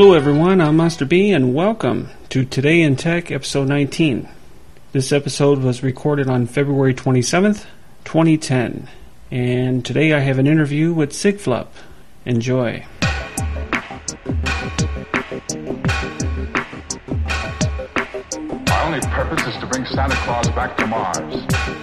Hello, 0.00 0.14
everyone. 0.14 0.62
I'm 0.62 0.78
Monster 0.78 1.04
B, 1.04 1.30
and 1.30 1.52
welcome 1.54 2.08
to 2.30 2.46
Today 2.46 2.80
in 2.80 2.96
Tech, 2.96 3.30
episode 3.30 3.68
19. 3.68 4.30
This 4.92 5.12
episode 5.12 5.58
was 5.58 5.82
recorded 5.82 6.26
on 6.26 6.46
February 6.46 6.94
27th, 6.94 7.66
2010. 8.06 8.88
And 9.30 9.84
today 9.84 10.14
I 10.14 10.20
have 10.20 10.38
an 10.38 10.46
interview 10.46 10.94
with 10.94 11.12
Sigflup. 11.12 11.66
Enjoy. 12.24 12.86
My 18.64 18.82
only 18.86 19.00
purpose 19.00 19.46
is 19.46 19.60
to 19.60 19.66
bring 19.70 19.84
Santa 19.84 20.16
Claus 20.24 20.48
back 20.48 20.78
to 20.78 20.86
Mars. 20.86 21.79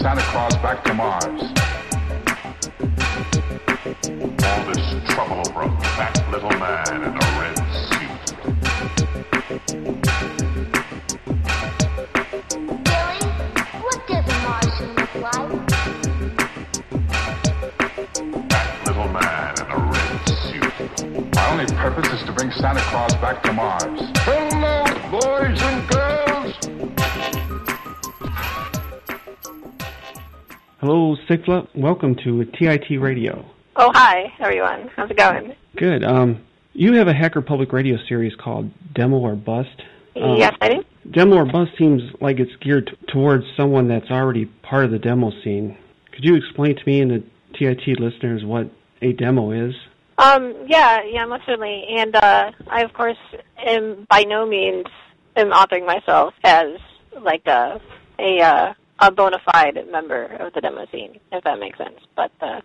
Santa 0.00 0.22
Claus 0.22 0.56
back 0.62 0.82
to 0.84 0.94
Mars. 0.94 1.42
All 4.42 4.64
this 4.66 5.12
trouble 5.12 5.42
a 5.60 5.80
fat 5.94 6.26
little 6.32 6.48
man 6.58 7.19
Sigflup. 31.30 31.68
Welcome 31.76 32.16
to 32.24 32.44
TIT 32.44 33.00
Radio. 33.00 33.48
Oh, 33.76 33.92
hi, 33.94 34.32
everyone. 34.40 34.90
How's 34.96 35.12
it 35.12 35.16
going? 35.16 35.54
Good. 35.76 36.02
Um, 36.02 36.44
you 36.72 36.94
have 36.94 37.06
a 37.06 37.14
Hacker 37.14 37.40
Public 37.40 37.72
Radio 37.72 37.98
series 38.08 38.34
called 38.34 38.68
Demo 38.94 39.18
or 39.18 39.36
Bust. 39.36 39.68
Um, 40.20 40.36
yes, 40.36 40.56
I 40.60 40.68
do. 40.70 40.84
Demo 41.08 41.36
or 41.36 41.44
Bust 41.44 41.70
seems 41.78 42.02
like 42.20 42.40
it's 42.40 42.50
geared 42.60 42.88
t- 42.88 43.12
towards 43.12 43.44
someone 43.56 43.86
that's 43.86 44.10
already 44.10 44.46
part 44.46 44.84
of 44.84 44.90
the 44.90 44.98
demo 44.98 45.30
scene. 45.44 45.78
Could 46.12 46.24
you 46.24 46.34
explain 46.34 46.74
to 46.74 46.82
me 46.84 47.00
and 47.00 47.10
the 47.12 47.24
TIT 47.56 48.00
listeners 48.00 48.44
what 48.44 48.68
a 49.00 49.12
demo 49.12 49.52
is? 49.52 49.72
Um, 50.18 50.56
yeah, 50.66 51.00
yeah, 51.08 51.24
most 51.26 51.46
certainly. 51.46 51.84
And 51.96 52.16
uh, 52.16 52.50
I, 52.66 52.82
of 52.82 52.92
course, 52.92 53.18
am 53.64 54.04
by 54.10 54.24
no 54.24 54.46
means 54.46 54.86
am 55.36 55.52
authoring 55.52 55.86
myself 55.86 56.34
as 56.42 56.70
like 57.22 57.46
a 57.46 57.80
a 58.18 58.40
uh, 58.42 58.74
a 59.00 59.10
bona 59.10 59.38
fide 59.44 59.78
member 59.90 60.24
of 60.40 60.52
the 60.52 60.60
demo 60.60 60.86
scene, 60.92 61.18
if 61.32 61.42
that 61.44 61.58
makes 61.58 61.78
sense. 61.78 61.98
But 62.16 62.32
uh, 62.40 62.60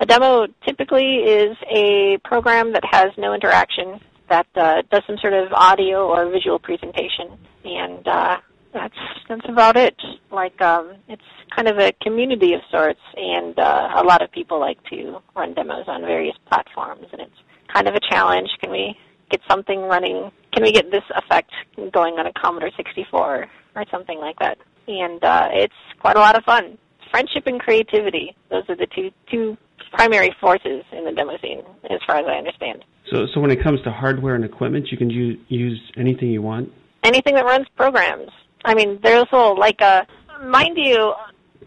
a 0.00 0.06
demo 0.06 0.46
typically 0.66 1.16
is 1.16 1.56
a 1.70 2.18
program 2.24 2.72
that 2.72 2.84
has 2.90 3.10
no 3.16 3.34
interaction, 3.34 4.00
that 4.28 4.46
uh, 4.56 4.82
does 4.90 5.02
some 5.06 5.18
sort 5.20 5.34
of 5.34 5.52
audio 5.52 6.06
or 6.06 6.30
visual 6.30 6.58
presentation, 6.58 7.38
and 7.64 8.06
uh, 8.06 8.36
that's 8.72 8.94
that's 9.28 9.48
about 9.48 9.76
it. 9.76 9.96
Like 10.30 10.60
um, 10.60 10.94
it's 11.08 11.22
kind 11.54 11.68
of 11.68 11.78
a 11.78 11.92
community 12.02 12.54
of 12.54 12.60
sorts, 12.70 13.00
and 13.16 13.58
uh, 13.58 13.90
a 13.96 14.04
lot 14.04 14.22
of 14.22 14.30
people 14.32 14.58
like 14.58 14.82
to 14.90 15.18
run 15.36 15.54
demos 15.54 15.84
on 15.86 16.02
various 16.02 16.36
platforms, 16.48 17.06
and 17.12 17.20
it's 17.20 17.36
kind 17.72 17.88
of 17.88 17.94
a 17.94 18.00
challenge. 18.00 18.48
Can 18.60 18.70
we 18.70 18.96
get 19.30 19.40
something 19.48 19.82
running? 19.82 20.30
Can 20.52 20.62
we 20.62 20.72
get 20.72 20.90
this 20.90 21.04
effect 21.16 21.50
going 21.92 22.14
on 22.14 22.26
a 22.26 22.32
Commodore 22.32 22.70
64 22.76 23.48
or 23.76 23.84
something 23.90 24.18
like 24.18 24.38
that? 24.38 24.58
And 24.86 25.22
uh, 25.24 25.48
it's 25.52 25.74
quite 26.00 26.16
a 26.16 26.20
lot 26.20 26.36
of 26.36 26.44
fun. 26.44 26.78
Friendship 27.10 27.46
and 27.46 27.60
creativity; 27.60 28.34
those 28.50 28.64
are 28.68 28.76
the 28.76 28.86
two 28.94 29.10
two 29.30 29.56
primary 29.92 30.34
forces 30.40 30.84
in 30.92 31.04
the 31.04 31.12
demo 31.12 31.38
scene, 31.40 31.62
as 31.90 32.00
far 32.06 32.16
as 32.16 32.26
I 32.26 32.36
understand. 32.36 32.84
So, 33.10 33.26
so 33.32 33.40
when 33.40 33.50
it 33.50 33.62
comes 33.62 33.80
to 33.82 33.92
hardware 33.92 34.34
and 34.34 34.44
equipment, 34.44 34.88
you 34.90 34.98
can 34.98 35.10
u- 35.10 35.38
use 35.48 35.80
anything 35.96 36.30
you 36.30 36.42
want. 36.42 36.72
anything 37.04 37.34
that 37.34 37.44
runs 37.44 37.66
programs. 37.76 38.30
I 38.64 38.74
mean, 38.74 38.98
there's 39.02 39.26
also 39.30 39.54
like 39.54 39.80
a, 39.82 40.06
mind 40.42 40.76
you, 40.78 41.12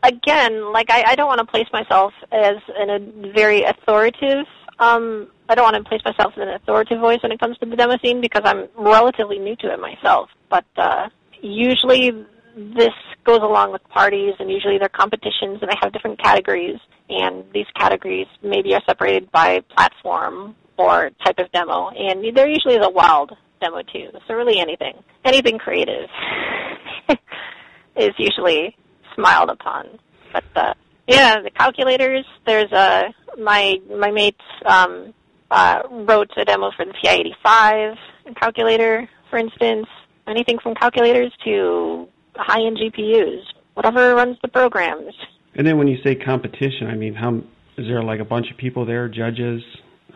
again, 0.03 0.73
like 0.73 0.89
I, 0.89 1.11
I 1.11 1.15
don't 1.15 1.27
want 1.27 1.39
to 1.39 1.45
place 1.45 1.67
myself 1.71 2.11
as 2.31 2.55
in 2.81 2.89
a 2.89 3.33
very 3.33 3.63
authoritative. 3.63 4.45
Um, 4.79 5.27
I 5.47 5.55
don't 5.55 5.63
want 5.63 5.75
to 5.77 5.87
place 5.87 6.01
myself 6.03 6.33
in 6.35 6.41
an 6.41 6.55
authoritative 6.55 6.99
voice 6.99 7.19
when 7.23 7.31
it 7.31 7.39
comes 7.39 7.57
to 7.59 7.65
the 7.65 7.75
demo 7.75 7.97
scene 8.03 8.19
because 8.19 8.41
I'm 8.45 8.67
relatively 8.75 9.39
new 9.39 9.55
to 9.57 9.71
it 9.71 9.79
myself. 9.79 10.29
But 10.49 10.65
uh, 10.75 11.09
usually 11.41 12.11
this 12.57 12.93
goes 13.23 13.41
along 13.41 13.71
with 13.71 13.83
parties, 13.89 14.33
and 14.39 14.49
usually 14.49 14.79
they're 14.79 14.89
competitions, 14.89 15.59
and 15.61 15.69
they 15.69 15.75
have 15.81 15.93
different 15.93 16.21
categories. 16.21 16.79
And 17.09 17.43
these 17.53 17.67
categories 17.75 18.27
maybe 18.41 18.73
are 18.73 18.81
separated 18.87 19.31
by 19.31 19.61
platform 19.75 20.55
or 20.77 21.11
type 21.23 21.39
of 21.39 21.51
demo, 21.51 21.89
and 21.89 22.35
there 22.35 22.47
usually 22.47 22.75
is 22.75 22.85
a 22.85 22.89
wild 22.89 23.31
demo 23.61 23.81
too. 23.81 24.09
So 24.27 24.33
really 24.33 24.59
anything, 24.59 24.93
anything 25.23 25.57
creative 25.57 26.09
is 27.95 28.11
usually 28.17 28.75
smiled 29.15 29.49
upon. 29.49 29.99
But 30.33 30.43
the, 30.53 30.75
yeah, 31.07 31.41
the 31.41 31.51
calculators. 31.51 32.25
There's 32.45 32.71
a 32.71 33.13
my 33.37 33.79
my 33.89 34.11
mates 34.11 34.41
um, 34.65 35.13
uh, 35.51 35.81
wrote 35.89 36.31
a 36.37 36.45
demo 36.45 36.71
for 36.75 36.85
the 36.85 36.93
TI-85 37.01 37.97
calculator, 38.35 39.07
for 39.29 39.37
instance. 39.37 39.87
Anything 40.27 40.59
from 40.59 40.75
calculators 40.75 41.31
to 41.45 42.07
high-end 42.39 42.77
GPUs, 42.77 43.43
whatever 43.73 44.15
runs 44.15 44.37
the 44.41 44.47
programs. 44.47 45.13
And 45.55 45.65
then 45.65 45.77
when 45.77 45.87
you 45.87 45.97
say 46.03 46.15
competition, 46.15 46.87
I 46.87 46.95
mean, 46.95 47.13
how 47.13 47.37
is 47.77 47.87
there 47.87 48.03
like 48.03 48.19
a 48.19 48.25
bunch 48.25 48.51
of 48.51 48.57
people 48.57 48.85
there, 48.85 49.07
judges? 49.07 49.61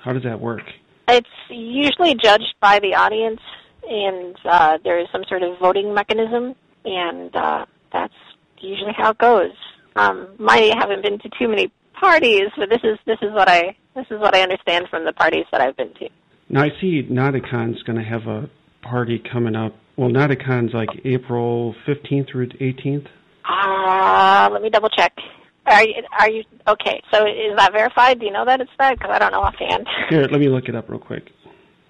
How 0.04 0.14
does 0.14 0.24
that 0.24 0.40
work? 0.40 0.62
It's 1.08 1.28
usually 1.50 2.16
judged 2.16 2.56
by 2.62 2.80
the 2.80 2.96
audience, 2.96 3.42
and 3.88 4.36
uh, 4.46 4.78
there 4.84 5.00
is 5.00 5.08
some 5.12 5.24
sort 5.28 5.44
of 5.44 5.60
voting 5.60 5.94
mechanism, 5.94 6.56
and 6.86 7.36
uh, 7.36 7.66
that's 7.92 8.14
usually 8.60 8.94
how 8.96 9.12
it 9.12 9.18
goes. 9.18 9.52
Um, 9.96 10.28
I 10.48 10.74
haven't 10.80 11.04
been 11.04 11.20
to 11.20 11.30
too 11.40 11.48
many 11.48 11.72
parties, 12.00 12.50
but 12.58 12.70
this 12.70 12.82
is 12.84 12.98
this 13.06 13.18
is 13.22 13.32
what 13.32 13.50
I 13.50 13.76
this 13.96 14.06
is 14.10 14.20
what 14.20 14.36
I 14.36 14.42
understand 14.42 14.88
from 14.90 15.06
the 15.06 15.14
parties 15.14 15.46
that 15.52 15.62
I've 15.62 15.76
been 15.76 15.94
to. 15.96 16.10
Now 16.50 16.64
I 16.64 16.70
see 16.80 17.04
Notacon's 17.04 17.82
going 17.84 17.98
to 17.98 18.04
have 18.04 18.28
a 18.28 18.50
party 18.82 19.22
coming 19.32 19.56
up. 19.56 19.76
Well, 19.98 20.10
Notacon's 20.10 20.74
like 20.74 20.90
April 21.06 21.76
15th 21.88 22.30
through 22.32 22.48
18th. 22.50 23.08
Uh, 23.48 24.50
let 24.52 24.62
me 24.62 24.70
double 24.70 24.90
check. 24.90 25.14
Are 25.66 25.84
you, 25.84 25.94
are 26.20 26.30
you 26.30 26.44
okay? 26.68 27.02
So 27.14 27.26
is 27.26 27.56
that 27.58 27.72
verified? 27.72 28.20
Do 28.20 28.26
you 28.26 28.32
know 28.32 28.46
that 28.46 28.62
it's 28.62 28.72
that? 28.80 28.98
Because 28.98 29.12
I 29.14 29.20
don't 29.20 29.32
know 29.32 29.42
offhand. 29.42 29.88
Here, 30.10 30.28
let 30.32 30.40
me 30.40 30.48
look 30.50 30.68
it 30.70 30.76
up 30.76 30.90
real 30.90 31.00
quick. 31.00 31.30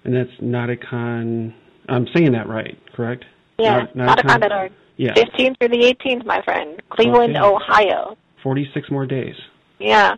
And 0.04 0.14
that's 0.14 0.30
Notacon. 0.42 1.54
I'm 1.88 2.06
saying 2.14 2.32
that 2.32 2.48
right, 2.48 2.78
correct? 2.94 3.24
yeah, 3.58 3.86
Naut- 3.94 4.18
Notacon.org. 4.18 4.72
Yeah, 4.96 5.14
15th 5.14 5.58
through 5.58 5.68
the 5.68 5.96
18th, 6.04 6.26
my 6.26 6.42
friend. 6.42 6.82
Cleveland, 6.90 7.36
Okay. 7.36 7.44
Ohio. 7.46 8.16
46 8.42 8.90
more 8.90 9.06
days. 9.06 9.34
Yeah. 9.78 10.16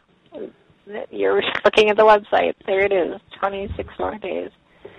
You're 1.11 1.43
looking 1.65 1.91
at 1.91 1.97
the 1.97 2.03
website. 2.03 2.55
There 2.67 2.81
it 2.81 2.93
is. 2.93 3.21
26 3.39 3.89
more 3.99 4.17
days. 4.19 4.51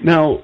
Now, 0.02 0.42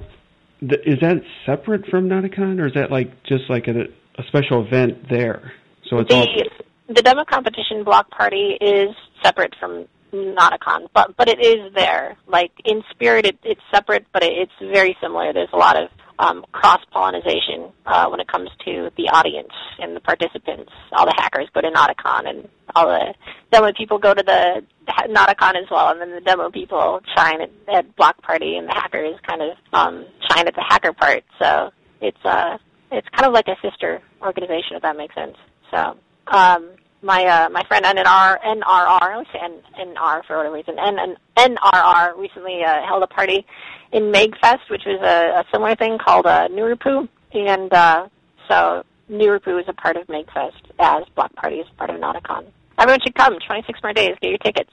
th- 0.62 0.82
is 0.86 1.00
that 1.02 1.22
separate 1.46 1.86
from 1.88 2.08
Notacon, 2.10 2.60
or 2.60 2.68
is 2.68 2.74
that 2.74 2.92
like 2.92 3.24
just 3.24 3.50
like 3.50 3.68
a, 3.68 3.82
a 4.18 4.24
special 4.28 4.66
event 4.66 5.10
there? 5.10 5.52
So 5.90 5.98
it's 6.00 6.14
all 6.14 6.26
The, 6.26 6.94
the 6.96 7.02
demo 7.02 7.26
competition 7.26 7.84
block 7.84 8.10
party 8.12 8.58
is 8.62 8.90
separate 9.24 9.54
from 9.60 9.88
Notacon, 10.14 10.88
but 10.94 11.16
but 11.18 11.30
it 11.30 11.40
is 11.40 11.74
there. 11.74 12.18
Like 12.28 12.52
in 12.66 12.84
spirit, 12.92 13.26
it, 13.26 13.38
it's 13.44 13.62
separate, 13.74 14.06
but 14.14 14.24
it, 14.24 14.34
it's 14.34 14.52
very 14.60 14.96
similar. 15.02 15.34
There's 15.34 15.50
a 15.54 15.58
lot 15.58 15.82
of 15.82 15.90
um, 16.20 16.46
cross 16.52 16.80
pollination 16.92 17.72
uh, 17.86 18.08
when 18.08 18.20
it 18.20 18.28
comes 18.28 18.50
to 18.66 18.92
the 18.98 19.10
audience 19.12 19.54
and 19.80 19.96
the 19.96 20.00
participants. 20.02 20.72
All 20.94 21.06
the 21.06 21.16
hackers 21.18 21.50
go 21.54 21.62
to 21.62 21.72
Notacon, 21.72 22.30
and 22.30 22.50
all 22.76 22.88
the 22.88 23.14
demo 23.52 23.72
people 23.74 23.98
go 23.98 24.14
to 24.14 24.24
the 24.24 24.64
Notacon 25.10 25.56
as 25.56 25.70
well, 25.70 25.90
and 25.90 26.02
then 26.02 26.12
the 26.12 26.22
demo 26.22 26.50
people 26.50 27.02
shine 27.16 27.42
at, 27.42 27.52
at 27.74 27.96
block 27.96 28.22
party, 28.22 28.58
and 28.58 28.68
the 28.68 28.74
hackers 28.74 29.20
kind 29.28 29.42
of 29.42 29.58
um, 29.74 30.06
shine 30.30 30.48
at 30.48 30.56
the 30.56 30.66
hacker 30.68 30.94
part. 30.94 31.24
So 31.40 31.72
it's 32.02 32.24
uh 32.26 32.58
it's 32.92 33.08
kind 33.10 33.26
of 33.26 33.34
like 33.34 33.48
a 33.48 33.56
sister 33.62 34.02
organization, 34.22 34.76
if 34.76 34.82
that 34.82 34.98
makes 34.98 35.16
sense. 35.16 35.38
So 35.72 35.98
um, 36.28 36.72
my 37.02 37.26
uh, 37.26 37.50
my 37.50 37.64
friend 37.68 37.86
NNR 37.86 38.42
NRR, 38.44 38.66
I 38.66 39.24
say 39.32 39.40
N, 39.44 39.62
NR 39.80 40.26
for 40.26 40.38
whatever 40.38 40.56
reason, 40.56 40.78
N, 40.78 41.16
NRR 41.38 42.18
recently 42.18 42.64
uh, 42.64 42.86
held 42.88 43.04
a 43.04 43.08
party 43.08 43.46
in 43.92 44.12
MegFest, 44.12 44.70
which 44.70 44.84
was 44.86 45.00
a, 45.02 45.40
a 45.40 45.46
similar 45.52 45.76
thing 45.76 45.98
called 45.98 46.26
uh, 46.26 46.48
Nurupu, 46.50 47.08
and 47.34 47.74
uh, 47.74 48.08
so 48.50 48.84
Nurupu 49.10 49.60
is 49.60 49.66
a 49.68 49.74
part 49.74 49.98
of 49.98 50.08
MegFest 50.08 50.72
as 50.80 51.04
Block 51.16 51.34
Party 51.36 51.58
is 51.58 51.68
part 51.78 51.90
of 51.90 51.98
Notacon. 51.98 52.46
Everyone 52.82 53.00
should 53.06 53.16
come. 53.16 53.38
26 53.46 53.80
more 53.84 53.94
days. 53.94 54.16
Get 54.22 54.30
your 54.30 54.38
tickets. 54.40 54.72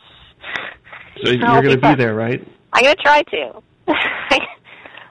so 1.22 1.30
you're 1.30 1.38
going 1.46 1.64
to 1.64 1.76
be 1.76 1.80
fun. 1.80 1.98
there, 1.98 2.14
right? 2.14 2.46
I'm 2.72 2.82
gonna 2.82 2.96
try 2.96 3.22
to. 3.22 3.62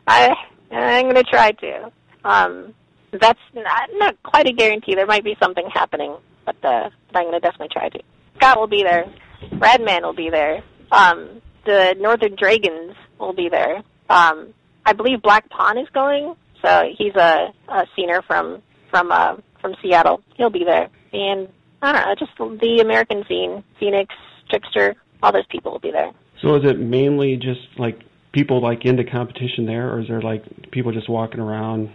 I 0.07 0.33
I'm 0.71 1.05
gonna 1.07 1.23
try 1.23 1.51
to. 1.51 1.91
Um, 2.23 2.73
that's 3.11 3.39
not, 3.53 3.89
not 3.93 4.21
quite 4.23 4.47
a 4.47 4.53
guarantee. 4.53 4.95
There 4.95 5.05
might 5.05 5.23
be 5.23 5.35
something 5.41 5.67
happening, 5.73 6.15
but 6.45 6.55
uh, 6.63 6.89
but 7.11 7.19
I'm 7.19 7.25
gonna 7.25 7.39
definitely 7.39 7.69
try 7.71 7.89
to. 7.89 7.99
Scott 8.37 8.59
will 8.59 8.67
be 8.67 8.83
there. 8.83 9.05
Radman 9.53 10.03
will 10.03 10.13
be 10.13 10.29
there. 10.29 10.63
Um, 10.91 11.41
the 11.65 11.95
Northern 11.99 12.35
Dragons 12.35 12.95
will 13.19 13.33
be 13.33 13.49
there. 13.49 13.77
Um, 14.09 14.53
I 14.85 14.93
believe 14.93 15.21
Black 15.21 15.49
Pawn 15.49 15.77
is 15.77 15.87
going, 15.93 16.35
so 16.63 16.83
he's 16.97 17.15
a, 17.15 17.53
a 17.67 17.85
scener 17.95 18.21
from 18.25 18.61
from 18.89 19.11
uh, 19.11 19.35
from 19.61 19.75
Seattle. 19.81 20.21
He'll 20.35 20.49
be 20.49 20.63
there, 20.63 20.89
and 21.11 21.49
I 21.81 21.91
don't 21.91 22.05
know, 22.05 22.15
just 22.17 22.61
the 22.61 22.79
American 22.81 23.23
scene, 23.27 23.63
Phoenix, 23.79 24.13
Trickster, 24.49 24.95
all 25.21 25.31
those 25.31 25.45
people 25.49 25.71
will 25.71 25.79
be 25.79 25.91
there. 25.91 26.11
So 26.41 26.55
is 26.55 26.63
it 26.65 26.79
mainly 26.79 27.35
just 27.35 27.61
like 27.77 27.99
people 28.31 28.61
like 28.61 28.85
into 28.85 29.03
competition 29.03 29.65
there, 29.65 29.91
or 29.91 30.01
is 30.01 30.07
there 30.07 30.21
like 30.21 30.43
people 30.71 30.91
just 30.91 31.09
walking 31.09 31.39
around 31.39 31.89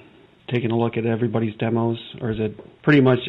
taking 0.52 0.70
a 0.70 0.78
look 0.78 0.96
at 0.96 1.06
everybody's 1.06 1.56
demos, 1.56 1.98
or 2.20 2.30
is 2.30 2.38
it 2.38 2.82
pretty 2.82 3.00
much 3.00 3.20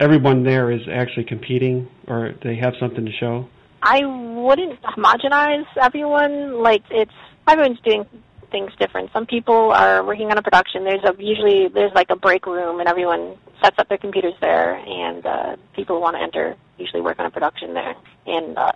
everyone 0.00 0.42
there 0.42 0.70
is 0.70 0.80
actually 0.90 1.24
competing, 1.24 1.88
or 2.08 2.32
they 2.42 2.56
have 2.56 2.74
something 2.80 3.04
to 3.04 3.12
show? 3.12 3.46
I 3.82 4.00
wouldn't 4.04 4.80
homogenize 4.82 5.66
everyone. 5.80 6.62
Like 6.62 6.82
it's 6.90 7.12
everyone's 7.48 7.80
doing 7.84 8.06
things 8.52 8.70
different. 8.78 9.10
Some 9.12 9.26
people 9.26 9.72
are 9.72 10.04
working 10.04 10.30
on 10.30 10.38
a 10.38 10.42
production. 10.42 10.84
There's 10.84 11.02
a 11.04 11.14
usually 11.18 11.68
there's 11.68 11.92
like 11.94 12.10
a 12.10 12.16
break 12.16 12.46
room, 12.46 12.78
and 12.78 12.88
everyone 12.88 13.36
sets 13.62 13.76
up 13.78 13.88
their 13.88 13.98
computers 13.98 14.34
there, 14.40 14.76
and 14.76 15.26
uh, 15.26 15.56
people 15.74 15.96
who 15.96 16.02
want 16.02 16.16
to 16.16 16.22
enter 16.22 16.56
usually 16.78 17.00
work 17.00 17.18
on 17.18 17.26
a 17.26 17.30
production 17.30 17.74
there. 17.74 17.94
And 18.26 18.56
uh, 18.56 18.72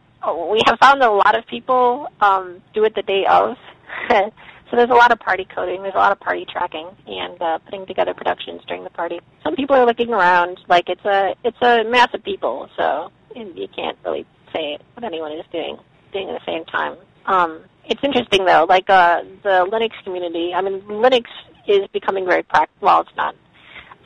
we 0.51 0.61
have 0.67 0.79
found 0.81 1.01
that 1.03 1.09
a 1.09 1.13
lot 1.13 1.39
of 1.39 1.47
people 1.47 2.09
um, 2.21 2.63
do 2.75 2.85
it 2.85 2.95
the 2.95 3.03
day 3.03 3.25
of. 3.27 3.57
so 4.11 4.77
there's 4.77 4.91
a 4.91 4.95
lot 4.95 5.13
of 5.13 5.21
party 5.21 5.47
coding. 5.55 5.83
There's 5.83 5.95
a 5.95 5.99
lot 5.99 6.13
of 6.13 6.19
party 6.19 6.47
tracking 6.51 6.89
and 7.07 7.41
uh, 7.41 7.59
putting 7.59 7.87
together 7.87 8.15
productions 8.15 8.63
during 8.67 8.83
the 8.83 8.91
party. 8.91 9.21
Some 9.45 9.55
people 9.55 9.77
are 9.77 9.87
looking 9.87 10.11
around 10.11 10.59
like 10.69 10.89
it's 10.89 11.05
a 11.05 11.35
it's 11.45 11.61
a 11.63 11.85
mass 11.85 12.09
of 12.15 12.25
people, 12.25 12.69
so 12.77 13.13
you 13.35 13.69
can't 13.75 13.99
really 14.05 14.27
say 14.53 14.79
what 14.95 15.05
anyone 15.05 15.33
is 15.33 15.45
doing 15.53 15.79
doing 16.13 16.31
at 16.31 16.41
the 16.41 16.47
same 16.47 16.65
time. 16.65 16.97
Um, 17.27 17.65
it's 17.89 18.01
interesting 18.03 18.45
though, 18.45 18.67
like 18.69 18.89
uh, 18.91 19.23
the 19.43 19.67
Linux 19.71 19.93
community. 20.05 20.53
I 20.55 20.61
mean, 20.61 20.81
Linux 20.83 21.25
is 21.67 21.87
becoming 21.93 22.27
very 22.27 22.43
practical. 22.43 22.87
Well, 22.87 23.01
it's 23.01 23.17
not. 23.17 23.35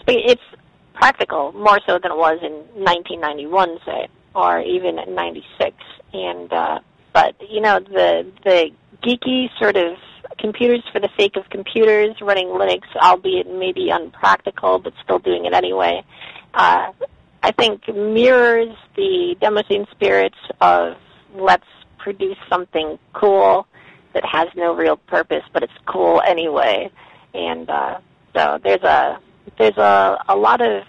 It's, 0.07 0.43
practical 1.01 1.53
more 1.53 1.79
so 1.87 1.99
than 2.03 2.13
it 2.13 2.19
was 2.19 2.39
in 2.43 2.53
1991, 2.83 3.79
say, 3.87 4.09
or 4.35 4.61
even 4.61 4.99
in 4.99 5.15
'96. 5.15 5.75
And 6.13 6.53
uh, 6.53 6.81
but 7.13 7.35
you 7.49 7.61
know, 7.61 7.81
the 7.81 8.31
the 8.45 8.71
geeky 9.03 9.49
sort 9.59 9.77
of 9.77 9.97
computers 10.39 10.83
for 10.93 11.01
the 11.01 11.09
sake 11.19 11.37
of 11.37 11.49
computers, 11.51 12.17
running 12.21 12.49
Linux, 12.49 12.83
albeit 12.97 13.51
maybe 13.51 13.91
unpractical, 13.91 14.79
but 14.79 14.93
still 15.03 15.19
doing 15.19 15.45
it 15.47 15.55
anyway. 15.55 16.03
Uh, 16.55 16.93
I 17.43 17.53
think 17.53 17.89
mirrors 17.89 18.77
the 18.97 19.37
demo 19.41 19.63
scene 19.69 19.87
spirits 19.93 20.37
of 20.61 20.97
let's 21.35 21.65
produce 21.99 22.37
something 22.49 22.99
cool 23.13 23.67
that 24.15 24.25
has 24.25 24.49
no 24.57 24.75
real 24.75 24.97
purpose, 24.97 25.43
but 25.53 25.63
it's 25.63 25.73
cool 25.87 26.21
anyway. 26.27 26.91
And 27.35 27.69
uh, 27.69 27.99
so 28.35 28.59
there's 28.63 28.83
a 28.83 29.19
there's 29.59 29.77
a, 29.77 30.17
a 30.29 30.37
lot 30.37 30.61
of 30.61 30.83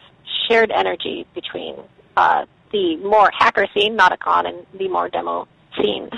shared 0.48 0.72
energy 0.72 1.26
between 1.34 1.76
uh, 2.18 2.46
the 2.72 2.98
more 2.98 3.30
hacker 3.38 3.68
scene, 3.74 3.98
Notacon, 3.98 4.48
and 4.48 4.66
the 4.80 4.88
more 4.88 5.10
demo 5.10 5.48
scene 5.78 6.10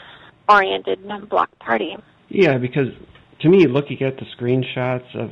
oriented 0.49 0.99
block 1.29 1.49
party. 1.59 1.95
Yeah, 2.29 2.57
because 2.57 2.87
to 3.41 3.49
me, 3.49 3.67
looking 3.67 4.01
at 4.01 4.17
the 4.17 4.25
screenshots 4.37 5.15
of 5.15 5.31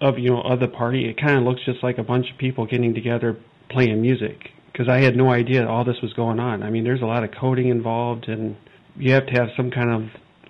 of 0.00 0.18
you 0.18 0.30
know 0.30 0.42
of 0.42 0.60
the 0.60 0.68
party, 0.68 1.08
it 1.08 1.20
kind 1.20 1.38
of 1.38 1.44
looks 1.44 1.60
just 1.64 1.82
like 1.82 1.98
a 1.98 2.02
bunch 2.02 2.26
of 2.30 2.38
people 2.38 2.66
getting 2.66 2.94
together 2.94 3.38
playing 3.70 4.00
music. 4.00 4.50
Because 4.72 4.88
I 4.88 5.00
had 5.02 5.16
no 5.16 5.30
idea 5.30 5.66
all 5.66 5.84
this 5.84 6.00
was 6.02 6.12
going 6.14 6.40
on. 6.40 6.64
I 6.64 6.70
mean, 6.70 6.82
there's 6.82 7.00
a 7.00 7.06
lot 7.06 7.22
of 7.22 7.30
coding 7.40 7.68
involved, 7.68 8.28
and 8.28 8.56
you 8.96 9.12
have 9.12 9.26
to 9.26 9.32
have 9.34 9.48
some 9.56 9.70
kind 9.70 9.90
of 9.90 10.02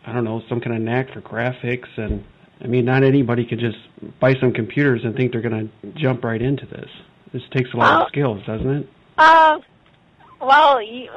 I 0.06 0.12
don't 0.12 0.24
know 0.24 0.42
some 0.48 0.60
kind 0.60 0.76
of 0.76 0.82
knack 0.82 1.12
for 1.12 1.20
graphics 1.20 1.88
and 1.96 2.24
I 2.60 2.66
mean 2.66 2.84
not 2.84 3.02
anybody 3.02 3.44
can 3.44 3.58
just 3.58 3.78
buy 4.20 4.34
some 4.40 4.52
computers 4.52 5.02
and 5.04 5.14
think 5.16 5.32
they're 5.32 5.40
going 5.40 5.70
to 5.82 5.88
jump 6.00 6.24
right 6.24 6.40
into 6.40 6.66
this. 6.66 6.88
This 7.32 7.42
takes 7.50 7.72
a 7.72 7.76
lot 7.76 7.92
well, 7.92 8.02
of 8.02 8.08
skills, 8.08 8.46
doesn't 8.46 8.70
it? 8.70 8.88
Uh, 9.18 9.58
well, 10.40 10.80
you, 10.80 11.10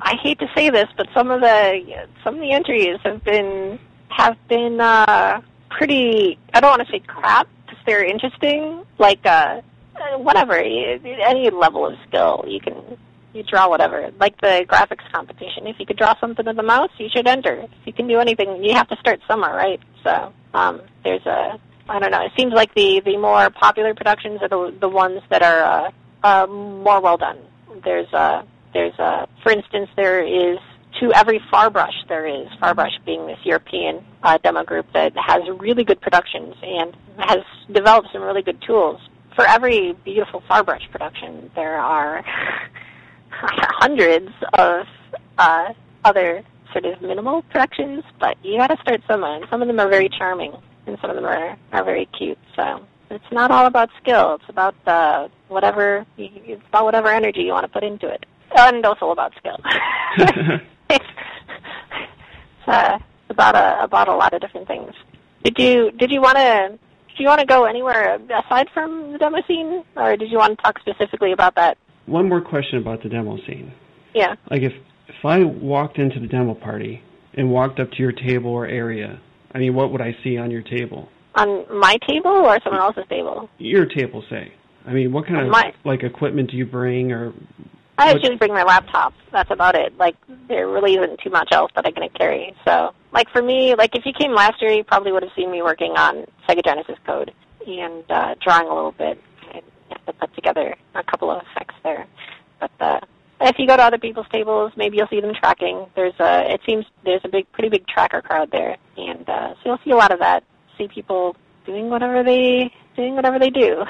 I 0.00 0.16
hate 0.22 0.38
to 0.40 0.46
say 0.54 0.70
this, 0.70 0.86
but 0.96 1.08
some 1.14 1.30
of 1.30 1.40
the 1.40 2.06
some 2.22 2.34
of 2.34 2.40
the 2.40 2.52
entries 2.52 2.98
have 3.04 3.24
been 3.24 3.78
have 4.10 4.36
been 4.48 4.80
uh, 4.80 5.40
pretty. 5.70 6.38
I 6.52 6.60
don't 6.60 6.70
want 6.70 6.86
to 6.86 6.92
say 6.92 7.00
crap 7.00 7.48
because 7.64 7.82
they're 7.86 8.04
interesting. 8.04 8.84
Like 8.98 9.24
uh, 9.24 9.62
whatever, 10.18 10.54
any 10.54 11.50
level 11.50 11.86
of 11.86 11.94
skill 12.06 12.44
you 12.46 12.60
can 12.60 12.98
you 13.34 13.42
draw 13.42 13.68
whatever. 13.68 14.10
Like 14.18 14.40
the 14.40 14.64
graphics 14.68 15.10
competition. 15.12 15.66
If 15.66 15.76
you 15.78 15.86
could 15.86 15.96
draw 15.96 16.14
something 16.20 16.46
with 16.46 16.58
a 16.58 16.62
mouse, 16.62 16.90
you 16.98 17.08
should 17.14 17.26
enter. 17.26 17.54
If 17.62 17.70
you 17.84 17.92
can 17.92 18.06
do 18.06 18.18
anything, 18.18 18.62
you 18.62 18.74
have 18.74 18.88
to 18.88 18.96
start 18.96 19.20
somewhere, 19.28 19.54
right? 19.54 19.80
So 20.02 20.32
um, 20.54 20.82
there's 21.02 21.26
a 21.26 21.58
I 21.88 21.98
don't 21.98 22.10
know. 22.10 22.24
It 22.24 22.32
seems 22.36 22.52
like 22.54 22.74
the 22.74 23.00
the 23.04 23.16
more 23.18 23.50
popular 23.50 23.94
productions 23.94 24.40
are 24.42 24.48
the 24.48 24.74
the 24.80 24.88
ones 24.88 25.20
that 25.30 25.42
are 25.42 25.62
uh, 25.62 25.90
uh, 26.22 26.46
more 26.46 27.00
well 27.00 27.16
done. 27.16 27.38
There's 27.84 28.10
a 28.12 28.46
there's 28.72 28.98
a 28.98 29.28
for 29.42 29.52
instance 29.52 29.90
there 29.96 30.24
is 30.24 30.58
to 31.00 31.12
every 31.12 31.40
Farbrausch 31.52 32.08
there 32.08 32.26
is 32.26 32.46
Farbrausch 32.62 33.04
being 33.04 33.26
this 33.26 33.38
European 33.44 34.04
uh, 34.22 34.38
demo 34.38 34.64
group 34.64 34.86
that 34.94 35.12
has 35.16 35.42
really 35.58 35.84
good 35.84 36.00
productions 36.00 36.54
and 36.62 36.96
has 37.18 37.40
developed 37.70 38.08
some 38.12 38.22
really 38.22 38.42
good 38.42 38.62
tools. 38.62 39.00
For 39.34 39.44
every 39.44 39.92
beautiful 40.04 40.42
Farbrausch 40.48 40.88
production, 40.90 41.50
there 41.56 41.76
are 41.76 42.24
hundreds 43.84 44.30
of 44.54 44.86
uh, 45.36 45.68
other 46.06 46.42
sort 46.72 46.86
of 46.86 47.02
minimal 47.02 47.42
productions, 47.50 48.02
but 48.18 48.34
you 48.42 48.56
got 48.56 48.68
to 48.68 48.78
start 48.80 49.02
somewhere. 49.06 49.36
And 49.36 49.44
some 49.50 49.60
of 49.60 49.68
them 49.68 49.78
are 49.78 49.90
very 49.90 50.08
charming, 50.08 50.52
and 50.86 50.96
some 51.02 51.10
of 51.10 51.16
them 51.16 51.26
are 51.26 51.58
are 51.72 51.84
very 51.84 52.06
cute. 52.18 52.38
So 52.56 52.80
it's 53.10 53.30
not 53.30 53.50
all 53.50 53.66
about 53.66 53.90
skill. 54.00 54.36
It's 54.36 54.48
about 54.48 54.74
uh, 54.86 55.28
whatever 55.48 56.06
it's 56.16 56.62
about 56.68 56.84
whatever 56.84 57.08
energy 57.08 57.42
you 57.42 57.52
want 57.52 57.66
to 57.66 57.72
put 57.72 57.84
into 57.84 58.08
it, 58.08 58.24
and 58.56 58.86
also 58.86 59.10
about 59.10 59.32
skill. 59.36 59.58
it's 60.88 61.04
uh, 62.66 62.98
about 63.28 63.54
a 63.54 63.84
about 63.84 64.08
a 64.08 64.16
lot 64.16 64.32
of 64.32 64.40
different 64.40 64.66
things. 64.66 64.92
Did 65.44 65.58
you 65.58 65.90
did 65.90 66.10
you 66.10 66.22
want 66.22 66.38
to 66.38 66.78
do 67.16 67.22
you 67.22 67.28
want 67.28 67.40
to 67.40 67.46
go 67.46 67.66
anywhere 67.66 68.18
aside 68.44 68.68
from 68.72 69.12
the 69.12 69.18
demo 69.18 69.42
scene, 69.46 69.84
or 69.94 70.16
did 70.16 70.30
you 70.30 70.38
want 70.38 70.56
to 70.56 70.62
talk 70.62 70.78
specifically 70.80 71.32
about 71.32 71.54
that? 71.56 71.76
One 72.06 72.28
more 72.28 72.40
question 72.40 72.78
about 72.78 73.02
the 73.02 73.08
demo 73.08 73.36
scene. 73.46 73.72
Yeah. 74.14 74.34
Like 74.50 74.62
if 74.62 74.72
if 75.08 75.24
I 75.24 75.44
walked 75.44 75.98
into 75.98 76.20
the 76.20 76.26
demo 76.26 76.54
party 76.54 77.02
and 77.34 77.50
walked 77.50 77.80
up 77.80 77.90
to 77.92 77.98
your 77.98 78.12
table 78.12 78.50
or 78.50 78.66
area, 78.66 79.20
I 79.52 79.58
mean, 79.58 79.74
what 79.74 79.92
would 79.92 80.00
I 80.00 80.16
see 80.22 80.38
on 80.38 80.50
your 80.50 80.62
table? 80.62 81.08
On 81.34 81.64
my 81.80 81.96
table 82.08 82.30
or 82.30 82.58
someone 82.62 82.80
else's 82.80 83.04
table? 83.08 83.50
Your 83.58 83.86
table, 83.86 84.24
say. 84.30 84.52
I 84.86 84.92
mean, 84.92 85.12
what 85.12 85.26
kind 85.26 85.40
of 85.40 85.50
my, 85.50 85.72
like 85.84 86.02
equipment 86.02 86.50
do 86.50 86.56
you 86.56 86.66
bring, 86.66 87.10
or? 87.10 87.32
I 87.96 88.12
usually 88.12 88.36
bring 88.36 88.52
my 88.52 88.64
laptop. 88.64 89.14
That's 89.32 89.50
about 89.50 89.74
it. 89.74 89.96
Like 89.98 90.16
there 90.48 90.68
really 90.68 90.94
isn't 90.94 91.20
too 91.20 91.30
much 91.30 91.48
else 91.52 91.70
that 91.74 91.86
I'm 91.86 91.94
gonna 91.94 92.08
carry. 92.10 92.54
So, 92.66 92.94
like 93.12 93.30
for 93.30 93.42
me, 93.42 93.74
like 93.74 93.96
if 93.96 94.04
you 94.04 94.12
came 94.12 94.34
last 94.34 94.60
year, 94.60 94.72
you 94.72 94.84
probably 94.84 95.12
would 95.12 95.22
have 95.22 95.32
seen 95.34 95.50
me 95.50 95.62
working 95.62 95.92
on 95.92 96.26
Sega 96.48 96.64
Genesis 96.64 96.96
code 97.06 97.32
and 97.66 98.04
uh, 98.10 98.34
drawing 98.42 98.68
a 98.68 98.74
little 98.74 98.92
bit 98.92 99.18
have 99.94 100.06
to 100.06 100.12
put 100.14 100.34
together 100.34 100.74
a 100.94 101.02
couple 101.04 101.30
of 101.30 101.42
effects 101.42 101.74
there. 101.82 102.06
But 102.60 102.70
uh, 102.80 103.00
if 103.48 103.56
you 103.58 103.66
go 103.66 103.76
to 103.76 103.82
other 103.82 103.98
people's 103.98 104.26
tables, 104.32 104.72
maybe 104.76 104.96
you'll 104.96 105.08
see 105.08 105.20
them 105.20 105.34
tracking. 105.34 105.86
There's 105.94 106.14
a, 106.20 106.52
it 106.52 106.60
seems 106.66 106.84
there's 107.04 107.20
a 107.24 107.28
big, 107.28 107.50
pretty 107.52 107.68
big 107.68 107.86
tracker 107.86 108.22
crowd 108.22 108.50
there, 108.50 108.76
and 108.96 109.28
uh, 109.28 109.54
so 109.54 109.60
you'll 109.64 109.78
see 109.84 109.90
a 109.90 109.96
lot 109.96 110.12
of 110.12 110.18
that. 110.20 110.44
See 110.78 110.88
people 110.88 111.36
doing 111.66 111.88
whatever 111.88 112.22
they 112.22 112.72
doing 112.96 113.14
whatever 113.14 113.38
they 113.38 113.50
do. 113.50 113.84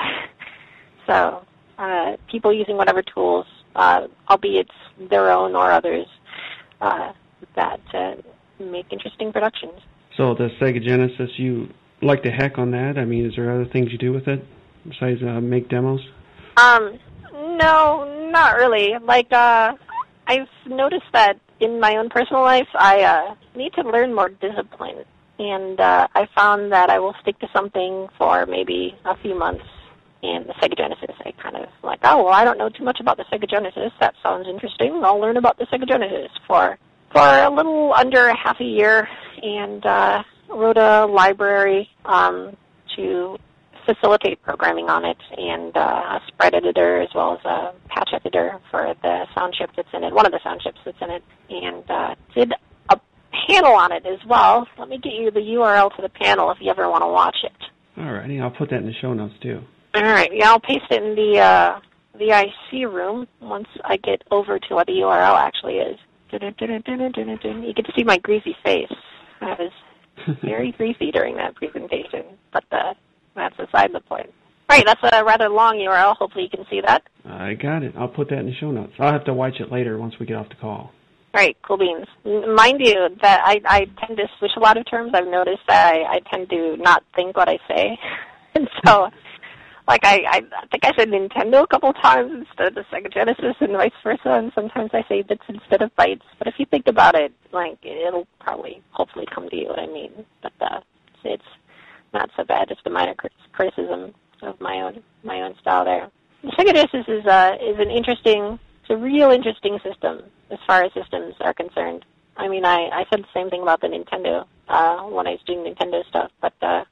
so 1.06 1.44
uh, 1.78 2.16
people 2.30 2.52
using 2.52 2.76
whatever 2.76 3.02
tools, 3.02 3.46
uh, 3.74 4.06
albeit 4.28 4.70
their 5.10 5.30
own 5.30 5.54
or 5.54 5.70
others, 5.70 6.06
uh, 6.80 7.12
that 7.56 7.80
uh, 7.94 8.14
make 8.58 8.86
interesting 8.92 9.32
productions. 9.32 9.80
So 10.16 10.34
the 10.34 10.50
Sega 10.60 10.84
Genesis, 10.84 11.30
you 11.38 11.68
like 12.02 12.22
to 12.22 12.30
hack 12.30 12.58
on 12.58 12.70
that? 12.72 12.98
I 12.98 13.04
mean, 13.04 13.26
is 13.26 13.34
there 13.36 13.50
other 13.50 13.64
things 13.64 13.90
you 13.90 13.98
do 13.98 14.12
with 14.12 14.28
it? 14.28 14.46
besides 14.88 15.22
uh, 15.22 15.40
make 15.40 15.68
demos? 15.68 16.00
Um, 16.56 16.98
no, 17.32 18.23
not 18.34 18.56
really. 18.56 18.92
Like, 19.02 19.32
uh, 19.32 19.72
I've 20.26 20.48
noticed 20.66 21.10
that 21.14 21.38
in 21.60 21.80
my 21.80 21.96
own 21.96 22.10
personal 22.10 22.42
life, 22.42 22.68
I 22.74 23.02
uh, 23.02 23.34
need 23.56 23.72
to 23.74 23.82
learn 23.82 24.14
more 24.14 24.28
discipline. 24.28 25.04
And 25.38 25.80
uh, 25.80 26.08
I 26.14 26.28
found 26.34 26.72
that 26.72 26.90
I 26.90 26.98
will 26.98 27.14
stick 27.22 27.38
to 27.38 27.48
something 27.54 28.08
for 28.18 28.44
maybe 28.46 28.94
a 29.04 29.16
few 29.16 29.38
months. 29.38 29.64
And 30.22 30.46
the 30.46 30.54
Sega 30.54 30.76
Genesis, 30.76 31.14
I 31.24 31.32
kind 31.32 31.56
of 31.56 31.68
like, 31.82 32.00
oh 32.02 32.24
well, 32.24 32.32
I 32.32 32.44
don't 32.44 32.56
know 32.56 32.70
too 32.70 32.84
much 32.84 32.98
about 32.98 33.18
the 33.18 33.24
Sega 33.24 33.48
Genesis. 33.48 33.92
That 34.00 34.14
sounds 34.22 34.46
interesting. 34.48 35.02
I'll 35.04 35.20
learn 35.20 35.36
about 35.36 35.58
the 35.58 35.66
Sega 35.66 35.86
Genesis 35.86 36.30
for 36.46 36.78
for 37.12 37.20
a 37.20 37.50
little 37.50 37.92
under 37.92 38.34
half 38.34 38.58
a 38.58 38.64
year, 38.64 39.06
and 39.42 39.84
uh, 39.84 40.22
wrote 40.48 40.78
a 40.78 41.04
library 41.04 41.90
um, 42.06 42.56
to 42.96 43.36
facilitate 43.86 44.42
programming 44.42 44.88
on 44.88 45.04
it 45.04 45.18
and 45.36 45.76
uh, 45.76 45.80
a 45.80 46.20
sprite 46.28 46.54
editor 46.54 47.00
as 47.00 47.08
well 47.14 47.34
as 47.34 47.44
a 47.44 47.74
patch 47.88 48.10
editor 48.12 48.58
for 48.70 48.94
the 49.02 49.24
sound 49.34 49.54
chip 49.54 49.70
that's 49.76 49.88
in 49.92 50.04
it, 50.04 50.12
one 50.12 50.26
of 50.26 50.32
the 50.32 50.40
sound 50.42 50.60
chips 50.60 50.78
that's 50.84 50.98
in 51.00 51.10
it, 51.10 51.22
and 51.50 51.90
uh, 51.90 52.14
did 52.34 52.52
a 52.90 53.00
panel 53.48 53.72
on 53.72 53.92
it 53.92 54.04
as 54.06 54.18
well. 54.26 54.66
Let 54.78 54.88
me 54.88 54.98
get 54.98 55.12
you 55.12 55.30
the 55.30 55.40
URL 55.40 55.94
to 55.96 56.02
the 56.02 56.08
panel 56.08 56.50
if 56.50 56.58
you 56.60 56.70
ever 56.70 56.88
want 56.88 57.02
to 57.02 57.08
watch 57.08 57.36
it. 57.44 57.52
Alrighty, 57.98 58.42
I'll 58.42 58.50
put 58.50 58.70
that 58.70 58.78
in 58.80 58.86
the 58.86 58.94
show 59.00 59.12
notes 59.14 59.34
too. 59.42 59.60
All 59.94 60.02
right, 60.02 60.30
yeah, 60.32 60.50
I'll 60.50 60.60
paste 60.60 60.86
it 60.90 61.02
in 61.02 61.14
the 61.14 61.38
uh, 61.38 61.80
the 62.18 62.30
IC 62.30 62.92
room 62.92 63.26
once 63.40 63.68
I 63.84 63.96
get 63.96 64.22
over 64.30 64.58
to 64.58 64.74
what 64.74 64.86
the 64.86 64.94
URL 64.94 65.36
actually 65.36 65.74
is. 65.74 65.98
You 66.32 66.38
can 66.40 67.84
see 67.96 68.02
my 68.02 68.18
greasy 68.18 68.56
face. 68.64 68.92
I 69.40 69.54
was 69.58 69.72
very 70.42 70.72
greasy 70.72 71.12
during 71.12 71.36
that 71.36 71.54
presentation, 71.54 72.24
but 72.52 72.64
uh, 72.72 72.94
that's 73.34 73.58
aside 73.58 73.92
the 73.92 74.00
point. 74.00 74.30
Right, 74.68 74.84
that's 74.86 75.00
a 75.02 75.24
rather 75.24 75.48
long 75.48 75.76
URL. 75.76 76.16
Hopefully 76.16 76.44
you 76.44 76.50
can 76.50 76.66
see 76.70 76.80
that. 76.80 77.02
I 77.24 77.54
got 77.54 77.82
it. 77.82 77.94
I'll 77.98 78.08
put 78.08 78.30
that 78.30 78.38
in 78.38 78.46
the 78.46 78.54
show 78.54 78.70
notes. 78.70 78.94
I'll 78.98 79.12
have 79.12 79.24
to 79.24 79.34
watch 79.34 79.60
it 79.60 79.70
later 79.70 79.98
once 79.98 80.14
we 80.18 80.26
get 80.26 80.36
off 80.36 80.48
the 80.48 80.54
call. 80.54 80.90
Right, 81.34 81.56
cool 81.62 81.78
beans. 81.78 82.06
Mind 82.24 82.80
you, 82.80 83.08
that 83.20 83.42
I, 83.44 83.60
I 83.66 83.86
tend 84.06 84.18
to 84.18 84.28
switch 84.38 84.52
a 84.56 84.60
lot 84.60 84.76
of 84.76 84.88
terms. 84.88 85.10
I've 85.14 85.26
noticed 85.26 85.62
that 85.66 85.92
I, 85.92 86.14
I 86.14 86.20
tend 86.32 86.48
to 86.50 86.76
not 86.76 87.02
think 87.14 87.36
what 87.36 87.48
I 87.48 87.58
say, 87.68 87.98
and 88.54 88.68
so, 88.86 89.10
like 89.88 90.04
I, 90.04 90.22
I 90.28 90.40
think 90.70 90.84
I 90.84 90.92
said 90.96 91.08
Nintendo 91.08 91.64
a 91.64 91.66
couple 91.66 91.92
times 91.94 92.30
instead 92.32 92.78
of 92.78 92.86
Sega 92.86 93.12
Genesis, 93.12 93.56
and 93.60 93.72
vice 93.72 93.90
versa. 94.04 94.30
And 94.30 94.52
sometimes 94.54 94.90
I 94.94 95.04
say 95.08 95.22
bits 95.22 95.42
instead 95.48 95.82
of 95.82 95.94
bytes. 95.96 96.22
But 96.38 96.46
if 96.46 96.54
you 96.58 96.66
think 96.66 96.86
about 96.86 97.16
it, 97.16 97.32
like 97.52 97.78
it'll 97.82 98.28
probably, 98.38 98.80
hopefully, 98.92 99.26
come 99.34 99.50
to 99.50 99.56
you 99.56 99.66
what 99.66 99.80
I 99.80 99.86
mean. 99.86 100.12
But 100.40 100.52
uh, 100.60 100.80
it's 101.24 101.42
not 102.12 102.30
so 102.36 102.44
bad. 102.44 102.68
Just 102.68 102.86
a 102.86 102.90
minor 102.90 103.14
crit- 103.14 103.32
criticism 103.52 104.14
of 104.42 104.60
my 104.60 104.82
own 104.82 105.02
there. 105.84 106.10
The 106.42 106.50
Sega 106.52 106.74
Genesis 106.74 107.06
is 107.08 107.26
uh, 107.26 107.56
is 107.60 107.76
an 107.78 107.90
interesting, 107.90 108.58
it's 108.82 108.90
a 108.90 108.96
real 108.96 109.30
interesting 109.30 109.78
system 109.82 110.22
as 110.50 110.58
far 110.66 110.82
as 110.84 110.92
systems 110.92 111.34
are 111.40 111.54
concerned. 111.54 112.04
I 112.36 112.48
mean, 112.48 112.64
I 112.64 112.88
I 112.92 113.04
said 113.10 113.20
the 113.22 113.32
same 113.34 113.48
thing 113.50 113.62
about 113.62 113.80
the 113.80 113.88
Nintendo 113.88 114.46
uh, 114.68 115.02
when 115.04 115.26
I 115.26 115.32
was 115.32 115.40
doing 115.46 115.60
Nintendo 115.64 116.06
stuff, 116.08 116.30
but 116.42 116.52
uh, 116.62 116.84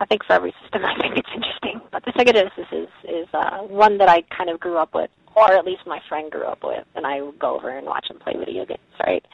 I 0.00 0.06
think 0.06 0.24
for 0.24 0.32
every 0.32 0.54
system, 0.62 0.84
I 0.84 0.98
think 1.00 1.18
it's 1.18 1.28
interesting. 1.34 1.80
But 1.92 2.04
the 2.04 2.12
Sega 2.12 2.32
Genesis 2.34 2.66
is 2.72 2.88
is 3.04 3.28
uh, 3.34 3.58
one 3.58 3.98
that 3.98 4.08
I 4.08 4.22
kind 4.36 4.50
of 4.50 4.58
grew 4.58 4.76
up 4.78 4.94
with, 4.94 5.10
or 5.36 5.52
at 5.52 5.64
least 5.64 5.82
my 5.86 6.00
friend 6.08 6.30
grew 6.30 6.44
up 6.44 6.60
with, 6.64 6.84
and 6.96 7.06
I 7.06 7.20
would 7.22 7.38
go 7.38 7.56
over 7.56 7.68
and 7.76 7.86
watch 7.86 8.10
him 8.10 8.18
play 8.18 8.34
video 8.38 8.64
games, 8.64 8.80
right? 9.06 9.24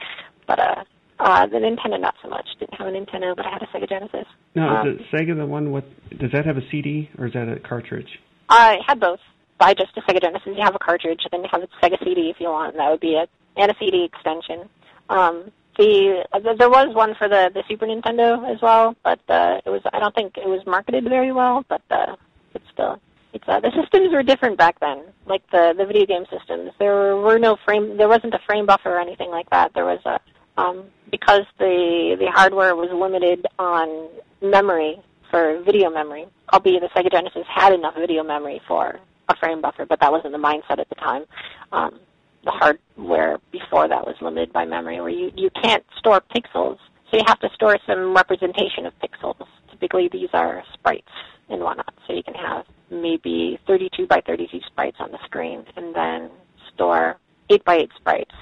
But 0.47 0.59
uh, 0.59 0.85
uh, 1.19 1.47
the 1.47 1.57
Nintendo 1.57 2.01
not 2.01 2.15
so 2.23 2.29
much. 2.29 2.47
Didn't 2.61 2.75
have 2.75 2.89
a 2.89 2.91
Nintendo, 2.91 3.35
but 3.35 3.47
I 3.47 3.51
had 3.51 3.63
a 3.63 3.67
Sega 3.67 3.89
Genesis. 3.89 4.27
Now, 4.55 4.83
Um, 4.83 4.89
is 4.89 5.01
it 5.01 5.07
Sega 5.13 5.37
the 5.37 5.47
one 5.47 5.73
with? 5.73 5.85
Does 6.19 6.31
that 6.33 6.45
have 6.45 6.57
a 6.57 6.69
CD 6.71 7.09
or 7.19 7.27
is 7.27 7.33
that 7.33 7.49
a 7.49 7.59
cartridge? 7.61 8.19
I 8.49 8.79
had 8.87 9.01
both. 9.01 9.21
Buy 9.59 9.75
just 9.75 9.97
a 9.97 10.03
Sega 10.03 10.21
Genesis. 10.21 10.49
You 10.55 10.63
have 10.63 10.75
a 10.75 10.79
cartridge, 10.79 11.21
then 11.31 11.43
you 11.43 11.49
have 11.51 11.63
a 11.63 11.69
Sega 11.83 11.99
CD 12.05 12.31
if 12.31 12.37
you 12.41 12.49
want, 12.49 12.75
and 12.75 12.81
that 12.81 12.91
would 12.91 13.01
be 13.01 13.15
it, 13.15 13.31
and 13.57 13.71
a 13.71 13.75
CD 13.79 14.05
extension. 14.05 14.69
Um, 15.09 15.51
the 15.79 16.25
uh, 16.33 16.41
there 16.59 16.71
was 16.71 16.95
one 16.95 17.15
for 17.15 17.29
the 17.29 17.51
the 17.53 17.63
Super 17.69 17.87
Nintendo 17.87 18.51
as 18.53 18.61
well, 18.61 18.95
but 19.03 19.21
uh, 19.29 19.61
it 19.65 19.71
was 19.71 19.83
I 19.93 19.99
don't 19.99 20.15
think 20.15 20.37
it 20.37 20.49
was 20.49 20.65
marketed 20.67 21.05
very 21.05 21.33
well, 21.33 21.65
but 21.69 21.83
uh, 21.91 22.17
it's 22.55 22.65
still 22.73 23.01
it's 23.33 23.45
uh, 23.47 23.61
the 23.61 23.71
systems 23.81 24.13
were 24.13 24.23
different 24.23 24.57
back 24.57 24.81
then, 24.81 25.05
like 25.27 25.43
the 25.51 25.75
the 25.77 25.85
video 25.85 26.07
game 26.07 26.25
systems. 26.31 26.73
There 26.79 27.17
were 27.17 27.39
no 27.39 27.57
frame, 27.65 27.97
there 27.97 28.09
wasn't 28.09 28.35
a 28.35 28.41
frame 28.47 28.67
buffer 28.67 28.97
or 28.97 29.01
anything 29.01 29.31
like 29.31 29.49
that. 29.51 29.73
There 29.75 29.85
was 29.85 30.01
a 30.07 30.21
um, 30.61 30.85
because 31.11 31.45
the 31.59 32.17
the 32.19 32.31
hardware 32.31 32.75
was 32.75 32.91
limited 32.93 33.47
on 33.59 34.09
memory 34.41 35.01
for 35.31 35.63
video 35.65 35.91
memory. 35.91 36.27
Albeit 36.53 36.83
the 36.83 36.89
Sega 36.89 37.11
Genesis 37.11 37.45
had 37.49 37.73
enough 37.73 37.95
video 37.97 38.23
memory 38.23 38.61
for 38.67 38.99
a 39.29 39.37
frame 39.37 39.61
buffer, 39.61 39.87
but 39.87 40.01
that 40.01 40.13
wasn't 40.13 40.33
the 40.33 40.39
mindset 40.39 40.79
at 40.79 40.89
the 40.89 40.95
time. 40.97 41.25
Um, 41.73 42.01
the 42.45 42.53
hardware 42.53 43.39
before 43.51 43.89
that 43.89 44.07
was 44.07 44.15
limited 44.21 44.53
by 44.53 44.65
memory, 44.65 45.01
where 45.01 45.11
you 45.11 45.33
you 45.35 45.51
can't 45.63 45.85
store 45.99 46.23
pixels, 46.35 46.79
so 47.11 47.17
you 47.17 47.23
have 47.27 47.41
to 47.41 47.49
store 47.55 47.77
some 47.87 48.15
representation 48.15 48.87
of 48.87 48.93
pixels. 49.01 49.47
Typically, 49.71 50.09
these 50.09 50.29
are 50.33 50.63
sprites 50.75 51.09
and 51.49 51.61
whatnot, 51.61 51.93
so 52.07 52.13
you 52.13 52.23
can 52.23 52.35
have 52.35 52.65
maybe 52.91 53.59
32 53.67 54.07
by 54.07 54.21
32 54.27 54.61
sprites 54.67 54.97
on 55.01 55.11
the 55.11 55.19
screen, 55.25 55.65
and 55.77 55.95
then 55.95 56.31
store 56.73 57.17
8 57.51 57.65
by 57.65 57.77
8 57.77 57.91
sprites 57.97 58.33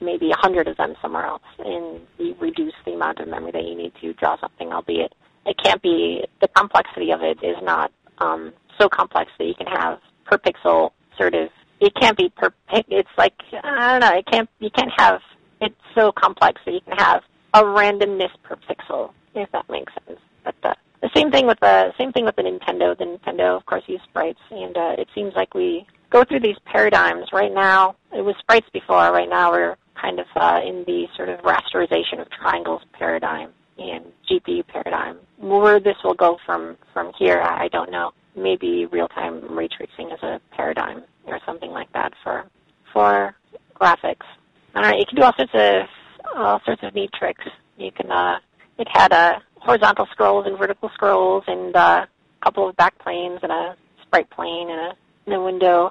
maybe 0.00 0.30
a 0.30 0.36
hundred 0.36 0.68
of 0.68 0.76
them 0.76 0.94
somewhere 1.00 1.26
else, 1.26 1.42
and 1.58 2.00
you 2.18 2.34
reduce 2.40 2.74
the 2.84 2.92
amount 2.92 3.18
of 3.18 3.28
memory 3.28 3.50
that 3.52 3.64
you 3.64 3.74
need 3.74 3.92
to 4.00 4.12
draw 4.14 4.38
something. 4.40 4.72
Albeit 4.72 5.12
it 5.48 5.56
can't 5.62 5.82
be 5.82 6.24
the 6.40 6.48
complexity 6.48 7.10
of 7.10 7.22
it 7.22 7.38
is 7.42 7.56
not 7.62 7.90
um, 8.18 8.52
so 8.78 8.88
complex 8.88 9.30
that 9.38 9.44
you 9.44 9.54
can 9.54 9.66
have 9.66 9.98
per 10.26 10.38
pixel 10.38 10.90
sort 11.16 11.34
of. 11.34 11.48
It 11.80 11.94
can't 11.94 12.16
be 12.16 12.30
per. 12.36 12.52
It's 12.70 13.08
like 13.16 13.34
I 13.52 13.92
don't 13.92 14.00
know. 14.00 14.18
It 14.18 14.26
can't. 14.30 14.48
You 14.58 14.70
can't 14.70 14.92
have 14.98 15.20
it 15.60 15.74
so 15.94 16.12
complex 16.12 16.60
that 16.66 16.72
you 16.72 16.80
can 16.80 16.98
have 16.98 17.22
a 17.54 17.62
randomness 17.62 18.30
per 18.42 18.56
pixel. 18.56 19.12
If 19.34 19.50
that 19.52 19.68
makes 19.70 19.92
sense. 20.06 20.20
But 20.44 20.54
uh, 20.62 20.74
the 21.00 21.10
same 21.14 21.30
thing 21.30 21.46
with 21.46 21.60
the 21.60 21.92
same 21.98 22.12
thing 22.12 22.24
with 22.24 22.36
the 22.36 22.42
Nintendo. 22.42 22.96
The 22.98 23.04
Nintendo, 23.04 23.56
of 23.56 23.64
course, 23.66 23.84
used 23.86 24.04
sprites, 24.04 24.40
and 24.50 24.76
uh, 24.76 24.96
it 24.98 25.08
seems 25.14 25.32
like 25.34 25.54
we 25.54 25.86
go 26.10 26.24
through 26.24 26.40
these 26.40 26.56
paradigms 26.64 27.26
right 27.32 27.52
now. 27.52 27.96
It 28.12 28.22
was 28.22 28.34
sprites 28.40 28.66
before. 28.72 29.12
Right 29.12 29.28
now, 29.28 29.52
we're 29.52 29.76
kind 30.00 30.18
of 30.18 30.26
uh, 30.36 30.60
in 30.66 30.84
the 30.86 31.06
sort 31.16 31.28
of 31.28 31.40
rasterization 31.40 32.20
of 32.20 32.28
triangles 32.30 32.82
paradigm 32.92 33.52
and 33.78 34.04
GPU 34.30 34.66
paradigm. 34.66 35.18
Where 35.38 35.80
this 35.80 35.96
will 36.04 36.14
go 36.14 36.38
from 36.44 36.76
from 36.92 37.12
here, 37.18 37.40
I 37.40 37.68
don't 37.68 37.90
know. 37.90 38.12
Maybe 38.36 38.86
real-time 38.86 39.56
ray 39.56 39.68
tracing 39.68 40.10
is 40.10 40.22
a 40.22 40.40
paradigm 40.52 41.02
or 41.26 41.40
something 41.46 41.70
like 41.70 41.92
that 41.92 42.12
for 42.22 42.44
for 42.92 43.34
graphics. 43.80 44.26
Don't 44.74 44.82
know. 44.82 44.96
You 44.96 45.04
can 45.06 45.16
do 45.16 45.22
all 45.22 45.32
sorts 45.36 45.52
of 45.54 45.88
all 46.36 46.60
sorts 46.64 46.82
of 46.82 46.94
neat 46.94 47.10
tricks. 47.18 47.44
You 47.76 47.90
can. 47.92 48.10
Uh, 48.10 48.38
it 48.78 48.88
had 48.92 49.12
uh, 49.12 49.38
horizontal 49.56 50.06
scrolls 50.12 50.46
and 50.46 50.58
vertical 50.58 50.90
scrolls 50.94 51.44
and 51.46 51.74
uh, 51.74 52.06
a 52.06 52.44
couple 52.44 52.68
of 52.68 52.76
back 52.76 52.98
planes 52.98 53.40
and 53.42 53.50
a 53.50 53.76
sprite 54.02 54.30
plane 54.30 54.70
and 54.70 54.80
a, 54.80 54.92
and 55.26 55.34
a 55.34 55.40
window 55.40 55.90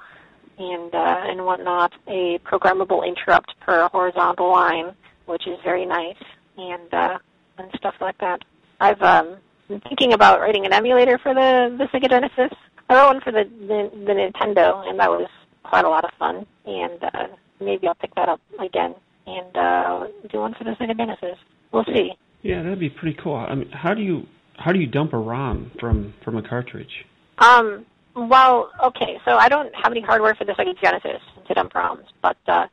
and 0.57 0.93
uh, 0.93 1.21
and 1.25 1.45
whatnot. 1.45 1.93
A 2.07 2.39
programmable 2.39 3.05
interrupt 3.05 3.53
per 3.59 3.87
horizontal 3.89 4.51
line, 4.51 4.95
which 5.25 5.47
is 5.47 5.57
very 5.63 5.85
nice, 5.85 6.21
and 6.57 6.93
uh, 6.93 7.17
and 7.57 7.69
stuff 7.77 7.95
like 8.01 8.17
that. 8.19 8.43
I've 8.79 9.01
um, 9.01 9.37
been 9.67 9.81
thinking 9.81 10.13
about 10.13 10.39
writing 10.39 10.65
an 10.65 10.73
emulator 10.73 11.17
for 11.17 11.33
the 11.33 11.75
the 11.77 11.85
Sega 11.85 12.09
Genesis. 12.09 12.57
I 12.89 12.95
wrote 12.95 13.07
one 13.07 13.21
for 13.21 13.31
the 13.31 13.43
the, 13.43 13.91
the 14.05 14.13
Nintendo, 14.13 14.87
and 14.87 14.99
that 14.99 15.09
was 15.09 15.27
quite 15.63 15.85
a 15.85 15.89
lot 15.89 16.05
of 16.05 16.11
fun. 16.17 16.45
And 16.65 17.03
uh, 17.03 17.27
maybe 17.59 17.87
I'll 17.87 17.95
pick 17.95 18.13
that 18.15 18.29
up 18.29 18.41
again 18.59 18.95
and 19.25 19.57
uh, 19.57 20.07
do 20.31 20.39
one 20.39 20.53
for 20.53 20.63
the 20.63 20.71
Sega 20.71 20.95
Genesis. 20.95 21.37
We'll 21.71 21.85
see. 21.85 22.13
Yeah, 22.43 22.63
that'd 22.63 22.79
be 22.79 22.89
pretty 22.89 23.17
cool. 23.21 23.35
I 23.35 23.55
mean, 23.55 23.69
how 23.71 23.93
do 23.93 24.01
you 24.01 24.25
how 24.57 24.71
do 24.71 24.79
you 24.79 24.87
dump 24.87 25.13
a 25.13 25.17
ROM 25.17 25.71
from 25.79 26.13
from 26.23 26.37
a 26.37 26.47
cartridge? 26.47 27.05
Um, 27.39 27.85
well, 28.15 28.71
okay, 28.83 29.19
so 29.25 29.37
I 29.37 29.47
don't 29.47 29.73
have 29.75 29.91
any 29.91 30.01
hardware 30.01 30.33
for 30.33 30.45
the 30.45 30.53
Sega 30.53 30.79
Genesis 30.81 31.21
to 31.47 31.53
dump 31.53 31.73
ROMs, 31.73 32.05
but 32.21 32.37
uh, 32.47 32.65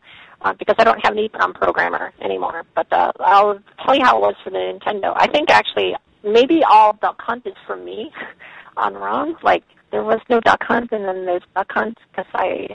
uh, 0.45 0.53
because 0.59 0.77
I 0.79 0.85
don't 0.85 1.03
have 1.05 1.17
an 1.17 1.27
EEPROM 1.27 1.55
programmer 1.55 2.13
anymore. 2.21 2.65
But 2.75 2.93
uh, 2.93 3.13
I'll 3.21 3.59
tell 3.85 3.97
you 3.97 4.05
how 4.05 4.19
it 4.19 4.21
was 4.21 4.35
for 4.45 4.51
the 4.51 4.59
Nintendo. 4.59 5.13
I 5.17 5.27
think 5.27 5.51
actually 5.51 5.97
maybe 6.23 6.63
all 6.63 6.93
Duck 7.01 7.21
Hunt 7.21 7.47
is 7.47 7.55
for 7.67 7.77
me 7.77 8.13
on 8.77 8.95
ROMs. 8.95 9.43
Like 9.43 9.65
there 9.91 10.05
was 10.05 10.21
no 10.29 10.41
Duck 10.41 10.63
Hunt, 10.63 10.93
and 10.93 11.05
then 11.05 11.25
there's 11.25 11.43
Duck 11.55 11.73
Hunt 11.73 11.99
because 12.11 12.31
I 12.35 12.69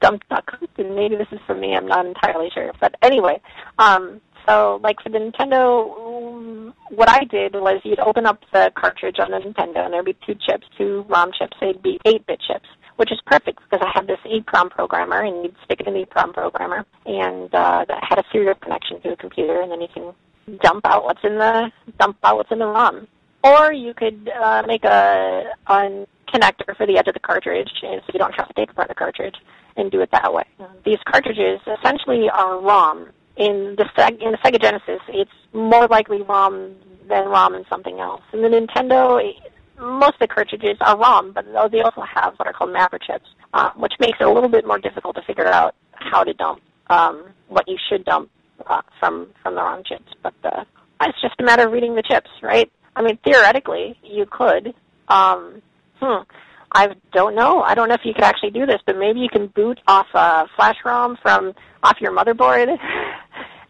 dumped 0.00 0.28
Duck 0.28 0.44
Hunt, 0.48 0.70
and 0.76 0.94
maybe 0.94 1.16
this 1.16 1.28
is 1.32 1.40
for 1.46 1.54
me. 1.54 1.74
I'm 1.74 1.86
not 1.86 2.06
entirely 2.06 2.50
sure, 2.52 2.72
but 2.80 2.94
anyway. 3.02 3.40
Um, 3.78 4.20
so, 4.46 4.78
like 4.82 5.00
for 5.00 5.08
the 5.08 5.18
Nintendo, 5.18 5.98
mm, 5.98 6.74
what 6.90 7.08
I 7.08 7.24
did 7.24 7.54
was 7.54 7.80
you'd 7.82 7.98
open 7.98 8.26
up 8.26 8.40
the 8.52 8.70
cartridge 8.74 9.16
on 9.18 9.30
the 9.30 9.38
Nintendo, 9.38 9.84
and 9.84 9.94
there'd 9.94 10.04
be 10.04 10.16
two 10.26 10.34
chips, 10.34 10.66
two 10.76 11.06
ROM 11.08 11.30
chips. 11.32 11.56
They'd 11.60 11.82
be 11.82 11.98
8-bit 12.04 12.40
chips, 12.46 12.68
which 12.96 13.12
is 13.12 13.20
perfect 13.26 13.60
because 13.62 13.84
I 13.86 13.90
have 13.94 14.06
this 14.06 14.18
EEPROM 14.24 14.70
programmer, 14.70 15.22
and 15.22 15.42
you'd 15.42 15.56
stick 15.64 15.80
it 15.80 15.86
in 15.86 15.94
the 15.94 16.06
EEPROM 16.06 16.32
programmer, 16.32 16.84
and 17.06 17.54
uh, 17.54 17.84
that 17.88 18.04
had 18.08 18.18
a 18.18 18.24
serial 18.32 18.54
connection 18.54 19.00
to 19.02 19.10
the 19.10 19.16
computer, 19.16 19.60
and 19.60 19.70
then 19.70 19.80
you 19.80 19.88
can 19.92 20.12
dump 20.60 20.84
out 20.86 21.04
what's 21.04 21.24
in 21.24 21.38
the 21.38 21.70
dump 21.98 22.16
out 22.22 22.36
what's 22.36 22.52
in 22.52 22.58
the 22.58 22.66
ROM. 22.66 23.06
Or 23.42 23.72
you 23.72 23.92
could 23.94 24.30
uh, 24.30 24.62
make 24.66 24.84
a, 24.84 25.52
a 25.66 26.06
connector 26.32 26.76
for 26.76 26.86
the 26.86 26.96
edge 26.96 27.08
of 27.08 27.14
the 27.14 27.20
cartridge, 27.20 27.70
and 27.82 28.00
so 28.06 28.10
you 28.12 28.18
don't 28.18 28.34
have 28.34 28.48
to 28.48 28.54
take 28.54 28.70
apart 28.70 28.88
the 28.88 28.94
cartridge, 28.94 29.36
and 29.76 29.90
do 29.90 30.00
it 30.00 30.10
that 30.12 30.32
way. 30.32 30.44
These 30.84 30.98
cartridges 31.06 31.60
essentially 31.66 32.30
are 32.30 32.60
ROM 32.60 33.10
in 33.36 33.74
the 33.76 33.84
Seg- 33.96 34.22
in 34.22 34.32
the 34.32 34.38
Sega 34.38 34.60
Genesis, 34.60 35.00
it's 35.08 35.30
more 35.52 35.86
likely 35.88 36.22
ROM 36.22 36.74
than 37.08 37.28
ROM 37.28 37.54
and 37.54 37.66
something 37.68 37.98
else. 38.00 38.22
In 38.32 38.42
the 38.42 38.48
Nintendo, 38.48 39.20
most 39.78 40.14
of 40.14 40.20
the 40.20 40.28
cartridges 40.28 40.76
are 40.80 40.98
ROM, 40.98 41.32
but 41.32 41.44
they 41.70 41.80
also 41.80 42.02
have 42.02 42.34
what 42.36 42.46
are 42.46 42.52
called 42.52 42.72
mapper 42.72 42.98
chips, 42.98 43.26
uh, 43.52 43.70
which 43.76 43.92
makes 44.00 44.18
it 44.20 44.24
a 44.24 44.30
little 44.30 44.48
bit 44.48 44.66
more 44.66 44.78
difficult 44.78 45.16
to 45.16 45.22
figure 45.22 45.46
out 45.46 45.74
how 45.92 46.22
to 46.22 46.32
dump 46.34 46.60
um, 46.88 47.24
what 47.48 47.66
you 47.68 47.76
should 47.88 48.04
dump 48.04 48.30
uh, 48.66 48.82
from 49.00 49.28
from 49.42 49.54
the 49.54 49.60
ROM 49.60 49.82
chips. 49.84 50.12
But 50.22 50.34
uh, 50.44 50.64
it's 51.02 51.20
just 51.20 51.34
a 51.38 51.44
matter 51.44 51.66
of 51.66 51.72
reading 51.72 51.94
the 51.94 52.02
chips, 52.02 52.30
right? 52.42 52.70
I 52.96 53.02
mean, 53.02 53.18
theoretically, 53.24 53.98
you 54.02 54.26
could 54.30 54.74
um, 55.08 55.60
hmm, 56.00 56.22
I 56.72 56.88
don't 57.12 57.34
know. 57.34 57.62
I 57.62 57.74
don't 57.74 57.88
know 57.88 57.94
if 57.94 58.04
you 58.04 58.14
could 58.14 58.24
actually 58.24 58.50
do 58.50 58.66
this, 58.66 58.80
but 58.84 58.96
maybe 58.96 59.20
you 59.20 59.28
can 59.28 59.46
boot 59.48 59.80
off 59.86 60.06
a 60.14 60.46
flash 60.56 60.76
ROM 60.84 61.16
from 61.22 61.54
off 61.82 61.98
your 62.00 62.12
motherboard 62.12 62.76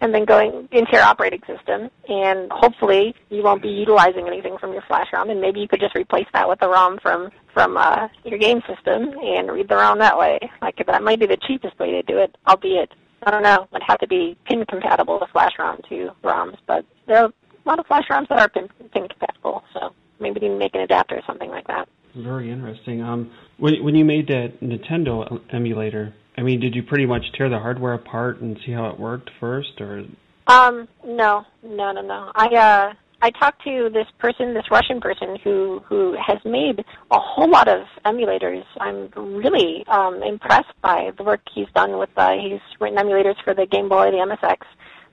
and 0.04 0.14
then 0.14 0.26
going 0.26 0.68
into 0.70 0.92
your 0.92 1.02
operating 1.02 1.40
system, 1.46 1.90
and 2.08 2.52
hopefully 2.52 3.14
you 3.30 3.42
won't 3.42 3.62
be 3.62 3.70
utilizing 3.70 4.26
anything 4.26 4.58
from 4.58 4.75
your 4.75 4.82
flash 4.82 5.06
ROM, 5.14 5.30
and 5.30 5.40
maybe 5.40 5.61
you 5.61 5.66
could 5.66 5.80
just 5.80 5.96
replace 5.96 6.26
that 6.34 6.46
with 6.46 6.61
a 6.61 6.68
ROM 6.68 6.99
from 7.02 7.30
from 7.54 7.78
uh, 7.78 8.08
your 8.23 8.38
game 8.38 8.61
system 8.68 9.14
and 9.23 9.50
read 9.50 9.68
the 9.68 9.75
ROM 9.75 9.99
that 10.00 10.18
way. 10.18 10.38
Like 10.61 10.76
that 10.87 11.02
might 11.02 11.20
be 11.20 11.26
the 11.26 11.38
cheapest 11.49 11.78
way 11.78 11.90
to 11.92 12.02
do 12.02 12.18
it, 12.18 12.37
albeit 12.46 12.92
I 13.23 13.30
don't 13.30 13.42
know. 13.42 13.66
It'd 13.73 13.82
have 13.87 13.99
to 14.00 14.06
be 14.06 14.37
pin 14.44 14.66
compatible 14.68 15.18
with 15.20 15.30
flash 15.30 15.52
ROM 15.58 15.80
to 15.88 16.11
ROMs, 16.23 16.58
but 16.66 16.84
there 17.06 17.23
are 17.23 17.26
a 17.26 17.32
lot 17.68 17.78
of 17.78 17.87
flash 17.87 18.04
ROMs 18.11 18.28
that 18.28 18.38
are 18.38 18.49
pin, 18.50 18.68
pin 18.92 19.08
compatible, 19.08 19.64
so 19.73 19.94
maybe 20.20 20.40
you 20.42 20.49
can 20.49 20.58
make 20.58 20.75
an 20.75 20.82
adapter 20.82 21.16
or 21.16 21.23
something 21.26 21.49
like 21.49 21.66
that. 21.68 21.88
Very 22.14 22.50
interesting. 22.50 23.02
Um, 23.02 23.30
when 23.56 23.82
when 23.82 23.94
you 23.94 24.04
made 24.04 24.28
that 24.28 24.61
Nintendo 24.61 25.40
emulator, 25.50 26.12
I 26.37 26.43
mean, 26.43 26.61
did 26.61 26.75
you 26.75 26.83
pretty 26.83 27.07
much 27.07 27.25
tear 27.37 27.49
the 27.49 27.59
hardware 27.59 27.95
apart 27.95 28.41
and 28.41 28.59
see 28.64 28.73
how 28.73 28.88
it 28.91 28.99
worked 28.99 29.31
first, 29.38 29.81
or? 29.81 30.05
Um, 30.47 30.88
no, 31.05 31.45
no, 31.62 31.93
no, 31.93 32.03
no. 32.03 32.33
I 32.35 32.47
uh, 32.49 32.95
I 33.23 33.31
talked 33.31 33.62
to 33.64 33.88
this 33.93 34.07
person, 34.19 34.53
this 34.53 34.71
Russian 34.71 35.00
person 35.00 35.38
who 35.43 35.83
who 35.87 36.14
has 36.21 36.38
made 36.45 36.85
a 37.11 37.19
whole 37.19 37.49
lot 37.49 37.69
of 37.69 37.87
emulators. 38.05 38.64
I'm 38.81 39.11
really 39.17 39.85
um, 39.87 40.23
impressed 40.23 40.75
by 40.83 41.12
the 41.17 41.23
work 41.23 41.41
he's 41.55 41.69
done 41.75 41.99
with. 41.99 42.11
Uh, 42.17 42.33
he's 42.33 42.61
written 42.81 42.99
emulators 42.99 43.43
for 43.45 43.55
the 43.55 43.67
Game 43.67 43.88
Boy, 43.88 44.11
the 44.11 44.19
MSX, 44.19 44.59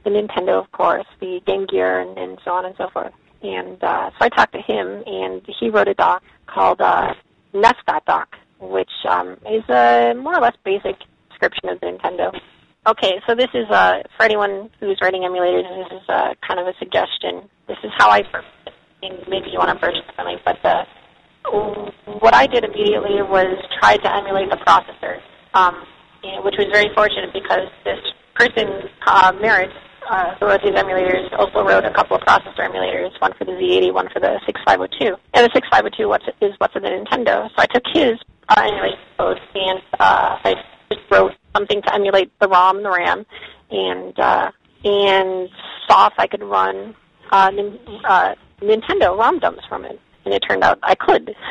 the 0.04 0.10
Nintendo, 0.10 0.60
of 0.60 0.72
course, 0.72 1.06
the 1.20 1.40
Game 1.46 1.68
Gear, 1.68 2.02
and, 2.02 2.18
and 2.18 2.40
so 2.44 2.52
on 2.52 2.66
and 2.66 2.76
so 2.78 2.90
forth. 2.90 3.14
And 3.44 3.82
uh, 3.84 4.10
so 4.10 4.18
I 4.20 4.30
talked 4.30 4.54
to 4.54 4.62
him, 4.62 5.04
and 5.06 5.42
he 5.60 5.70
wrote 5.70 5.88
a 5.88 5.94
doc 5.94 6.24
called 6.48 6.82
uh, 6.82 7.14
NES.doc, 7.54 8.36
which 8.60 8.92
um, 9.08 9.38
is 9.50 9.64
a 9.70 10.14
more 10.16 10.36
or 10.36 10.42
less 10.42 10.56
basic 10.64 10.98
description 11.42 11.70
of 11.70 11.80
the 11.80 11.88
Nintendo. 11.88 12.40
Okay, 12.88 13.22
so 13.28 13.36
this 13.36 13.50
is 13.54 13.70
uh, 13.70 14.02
for 14.18 14.24
anyone 14.24 14.70
who's 14.80 14.98
writing 15.02 15.22
emulators. 15.22 15.64
This 15.90 16.02
is 16.02 16.10
uh, 16.10 16.34
kind 16.48 16.60
of 16.60 16.68
a 16.68 16.74
suggestion. 16.80 17.50
This 17.68 17.78
is 17.84 17.92
how 17.98 18.10
I 18.10 18.24
maybe 19.30 19.50
you 19.52 19.58
want 19.58 19.70
to 19.70 19.80
purchase 19.80 20.02
something, 20.16 20.38
but 20.46 20.58
uh, 20.66 20.86
what 22.20 22.34
I 22.34 22.46
did 22.48 22.64
immediately 22.64 23.22
was 23.22 23.58
try 23.80 23.98
to 23.98 24.16
emulate 24.16 24.50
the 24.50 24.58
processor, 24.58 25.22
um, 25.54 25.86
which 26.44 26.56
was 26.58 26.68
very 26.72 26.90
fortunate 26.94 27.34
because 27.34 27.70
this 27.84 27.98
person, 28.36 28.90
uh, 29.08 29.32
Marat, 29.42 29.70
uh, 30.10 30.36
who 30.40 30.46
wrote 30.48 30.62
these 30.64 30.74
emulators, 30.74 31.34
also 31.38 31.66
wrote 31.66 31.86
a 31.86 31.94
couple 31.94 32.16
of 32.16 32.22
processor 32.24 32.62
emulators, 32.62 33.10
one 33.22 33.34
for 33.38 33.46
the 33.46 33.54
Z80, 33.54 33.94
one 33.94 34.08
for 34.14 34.20
the 34.20 34.40
6502. 34.46 35.18
And 35.34 35.46
the 35.46 35.52
6502 35.54 36.10
what's, 36.10 36.26
is 36.42 36.54
what's 36.58 36.76
in 36.76 36.84
the 36.84 36.90
Nintendo. 36.90 37.50
So 37.50 37.58
I 37.58 37.66
took 37.66 37.84
his 37.94 38.18
uh, 38.50 38.62
emulation 38.62 39.00
code 39.18 39.38
and 39.56 39.80
uh, 40.00 40.38
I 40.46 40.56
just 40.94 41.10
wrote 41.12 41.34
something 41.56 41.82
to 41.82 41.94
emulate 41.94 42.32
the 42.40 42.48
ROM, 42.48 42.84
the 42.84 42.90
RAM, 42.90 43.26
and 43.70 44.20
uh, 44.20 44.52
and 44.84 45.50
saw 45.88 46.08
if 46.08 46.14
I 46.18 46.28
could 46.28 46.44
run 46.44 46.96
uh, 47.32 47.52
uh, 48.08 48.36
Nintendo 48.62 49.18
ROM 49.18 49.40
dumps 49.40 49.64
from 49.68 49.86
it. 49.86 50.00
And 50.26 50.34
it 50.34 50.44
turned 50.48 50.64
out 50.64 50.80
I 50.84 50.96
could. 50.96 51.36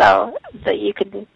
So 0.00 0.34
that 0.64 0.78
you 0.78 0.94
could 0.94 1.26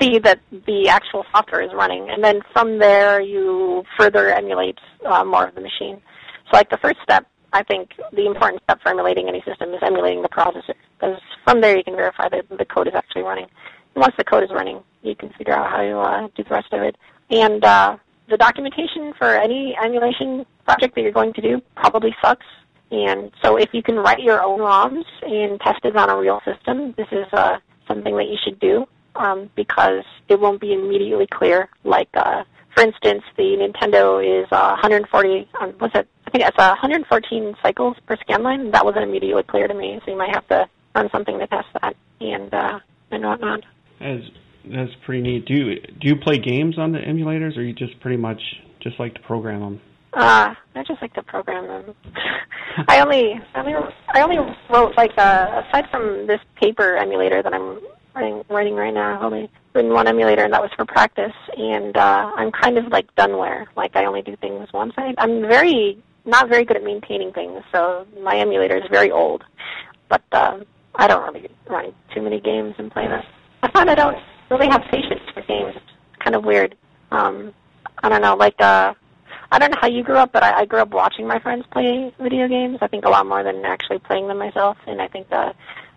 see 0.00 0.18
that 0.18 0.40
the 0.50 0.88
actual 0.88 1.24
software 1.32 1.62
is 1.62 1.70
running. 1.72 2.10
And 2.10 2.22
then 2.22 2.40
from 2.52 2.78
there, 2.78 3.20
you 3.20 3.84
further 3.96 4.30
emulate 4.30 4.78
uh, 5.06 5.24
more 5.24 5.46
of 5.46 5.54
the 5.54 5.60
machine. 5.60 6.02
So, 6.50 6.56
like 6.56 6.68
the 6.68 6.78
first 6.78 6.98
step, 7.02 7.26
I 7.52 7.62
think 7.62 7.90
the 8.12 8.26
important 8.26 8.62
step 8.64 8.82
for 8.82 8.90
emulating 8.90 9.28
any 9.28 9.42
system 9.46 9.72
is 9.72 9.80
emulating 9.82 10.22
the 10.22 10.28
processor, 10.28 10.74
because 10.98 11.20
from 11.44 11.60
there 11.60 11.76
you 11.76 11.84
can 11.84 11.96
verify 11.96 12.28
that 12.28 12.48
the 12.48 12.64
code 12.64 12.88
is 12.88 12.94
actually 12.94 13.22
running. 13.22 13.46
Once 13.94 14.14
the 14.16 14.24
code 14.24 14.42
is 14.44 14.50
running, 14.50 14.82
you 15.02 15.14
can 15.14 15.30
figure 15.30 15.52
out 15.52 15.70
how 15.70 15.82
to 15.82 15.98
uh, 15.98 16.28
do 16.34 16.42
the 16.44 16.50
rest 16.50 16.72
of 16.72 16.82
it. 16.82 16.96
And 17.30 17.64
uh, 17.64 17.96
the 18.28 18.36
documentation 18.36 19.12
for 19.18 19.28
any 19.34 19.76
emulation 19.82 20.46
project 20.64 20.94
that 20.94 21.02
you're 21.02 21.12
going 21.12 21.32
to 21.34 21.42
do 21.42 21.60
probably 21.76 22.14
sucks. 22.22 22.46
And 22.90 23.30
so 23.42 23.56
if 23.56 23.70
you 23.72 23.82
can 23.82 23.96
write 23.96 24.20
your 24.20 24.42
own 24.42 24.60
ROMs 24.60 25.04
and 25.22 25.58
test 25.60 25.84
it 25.84 25.96
on 25.96 26.10
a 26.10 26.16
real 26.16 26.40
system, 26.44 26.94
this 26.96 27.08
is 27.10 27.26
uh, 27.32 27.58
something 27.88 28.16
that 28.16 28.28
you 28.28 28.36
should 28.42 28.60
do 28.60 28.86
um, 29.16 29.50
because 29.56 30.04
it 30.28 30.38
won't 30.38 30.60
be 30.60 30.72
immediately 30.72 31.26
clear. 31.26 31.68
Like, 31.84 32.08
uh, 32.14 32.44
for 32.74 32.82
instance, 32.84 33.22
the 33.36 33.56
Nintendo 33.56 34.20
is 34.22 34.46
uh, 34.52 34.76
140. 34.80 35.48
Um, 35.60 35.74
what's 35.78 35.94
it? 35.94 36.08
I 36.26 36.30
think 36.30 36.44
it's 36.44 36.58
uh, 36.58 36.76
114 36.80 37.54
cycles 37.62 37.96
per 38.06 38.16
scan 38.16 38.42
line. 38.42 38.70
That 38.70 38.84
wasn't 38.84 39.04
immediately 39.04 39.42
clear 39.42 39.68
to 39.68 39.74
me, 39.74 40.00
so 40.04 40.10
you 40.10 40.16
might 40.16 40.34
have 40.34 40.46
to 40.48 40.68
run 40.94 41.10
something 41.10 41.38
to 41.38 41.46
test 41.46 41.68
that 41.80 41.96
and 42.20 42.52
uh, 42.52 42.80
and 43.10 43.24
whatnot. 43.24 43.64
That's 44.02 44.24
that's 44.70 44.90
pretty 45.04 45.22
neat. 45.22 45.46
Do 45.46 45.54
you 45.54 45.80
do 45.80 46.08
you 46.08 46.16
play 46.16 46.38
games 46.38 46.78
on 46.78 46.92
the 46.92 46.98
emulators, 46.98 47.56
or 47.56 47.62
you 47.62 47.72
just 47.72 47.98
pretty 48.00 48.16
much 48.16 48.40
just 48.80 48.98
like 48.98 49.14
to 49.14 49.20
program 49.20 49.60
them? 49.60 49.80
Uh, 50.12 50.54
I 50.74 50.82
just 50.86 51.00
like 51.00 51.14
to 51.14 51.22
program 51.22 51.66
them. 51.66 51.94
I 52.88 53.00
only, 53.00 53.34
I 53.54 53.60
only, 53.60 53.74
I 54.14 54.20
only 54.20 54.36
wrote 54.70 54.96
like 54.96 55.12
uh, 55.16 55.62
aside 55.66 55.86
from 55.90 56.26
this 56.26 56.40
paper 56.56 56.96
emulator 56.96 57.42
that 57.42 57.52
I'm 57.52 57.80
writing, 58.14 58.42
writing 58.48 58.74
right 58.74 58.92
now. 58.92 59.16
I've 59.16 59.22
only 59.22 59.50
written 59.74 59.92
one 59.92 60.06
emulator, 60.06 60.44
and 60.44 60.52
that 60.52 60.60
was 60.60 60.70
for 60.76 60.84
practice. 60.84 61.32
And 61.56 61.96
uh, 61.96 62.30
I'm 62.36 62.52
kind 62.52 62.76
of 62.76 62.86
like 62.88 63.14
doneware. 63.14 63.66
Like 63.76 63.96
I 63.96 64.04
only 64.04 64.22
do 64.22 64.36
things 64.36 64.68
once. 64.72 64.92
I, 64.98 65.14
I'm 65.18 65.42
very 65.42 66.02
not 66.24 66.48
very 66.48 66.64
good 66.64 66.76
at 66.76 66.84
maintaining 66.84 67.32
things, 67.32 67.62
so 67.72 68.06
my 68.22 68.36
emulator 68.36 68.76
is 68.76 68.84
very 68.90 69.10
old. 69.10 69.44
But 70.08 70.22
uh, 70.32 70.58
I 70.94 71.06
don't 71.06 71.34
really 71.34 71.48
run 71.68 71.94
too 72.14 72.20
many 72.20 72.40
games 72.40 72.74
and 72.78 72.90
play 72.90 73.06
them. 73.08 73.22
I 73.62 73.70
find 73.70 73.88
I 73.88 73.94
don't 73.94 74.16
really 74.50 74.68
have 74.68 74.82
patience 74.90 75.20
for 75.32 75.42
games. 75.42 75.74
It's 75.76 76.22
kind 76.22 76.34
of 76.34 76.44
weird. 76.44 76.76
Um, 77.10 77.52
I 78.02 78.08
don't 78.08 78.22
know, 78.22 78.34
like 78.34 78.60
uh, 78.60 78.94
I 79.50 79.58
don't 79.58 79.70
know 79.70 79.78
how 79.80 79.88
you 79.88 80.02
grew 80.02 80.16
up, 80.16 80.32
but 80.32 80.42
I, 80.42 80.60
I 80.60 80.64
grew 80.64 80.80
up 80.80 80.90
watching 80.90 81.26
my 81.26 81.38
friends 81.38 81.64
play 81.70 82.12
video 82.20 82.48
games. 82.48 82.78
I 82.80 82.88
think 82.88 83.04
a 83.04 83.10
lot 83.10 83.26
more 83.26 83.44
than 83.44 83.64
actually 83.64 83.98
playing 83.98 84.28
them 84.28 84.38
myself, 84.38 84.76
and 84.86 85.00
I 85.00 85.08
think 85.08 85.26
uh, 85.30 85.52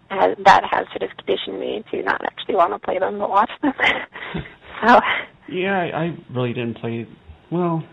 has, 0.10 0.36
that 0.46 0.64
has 0.70 0.86
sort 0.90 1.10
of 1.10 1.18
conditioned 1.18 1.60
me 1.60 1.84
to 1.92 2.04
not 2.04 2.24
actually 2.26 2.56
want 2.56 2.74
to 2.74 2.80
play 2.80 3.00
them 3.00 3.18
but 3.18 3.30
watch 3.30 3.52
them. 3.62 3.74
so. 4.86 5.00
Yeah, 5.48 5.78
I, 5.78 6.06
I 6.06 6.18
really 6.34 6.54
didn't 6.54 6.78
play. 6.80 7.08
Well, 7.52 7.84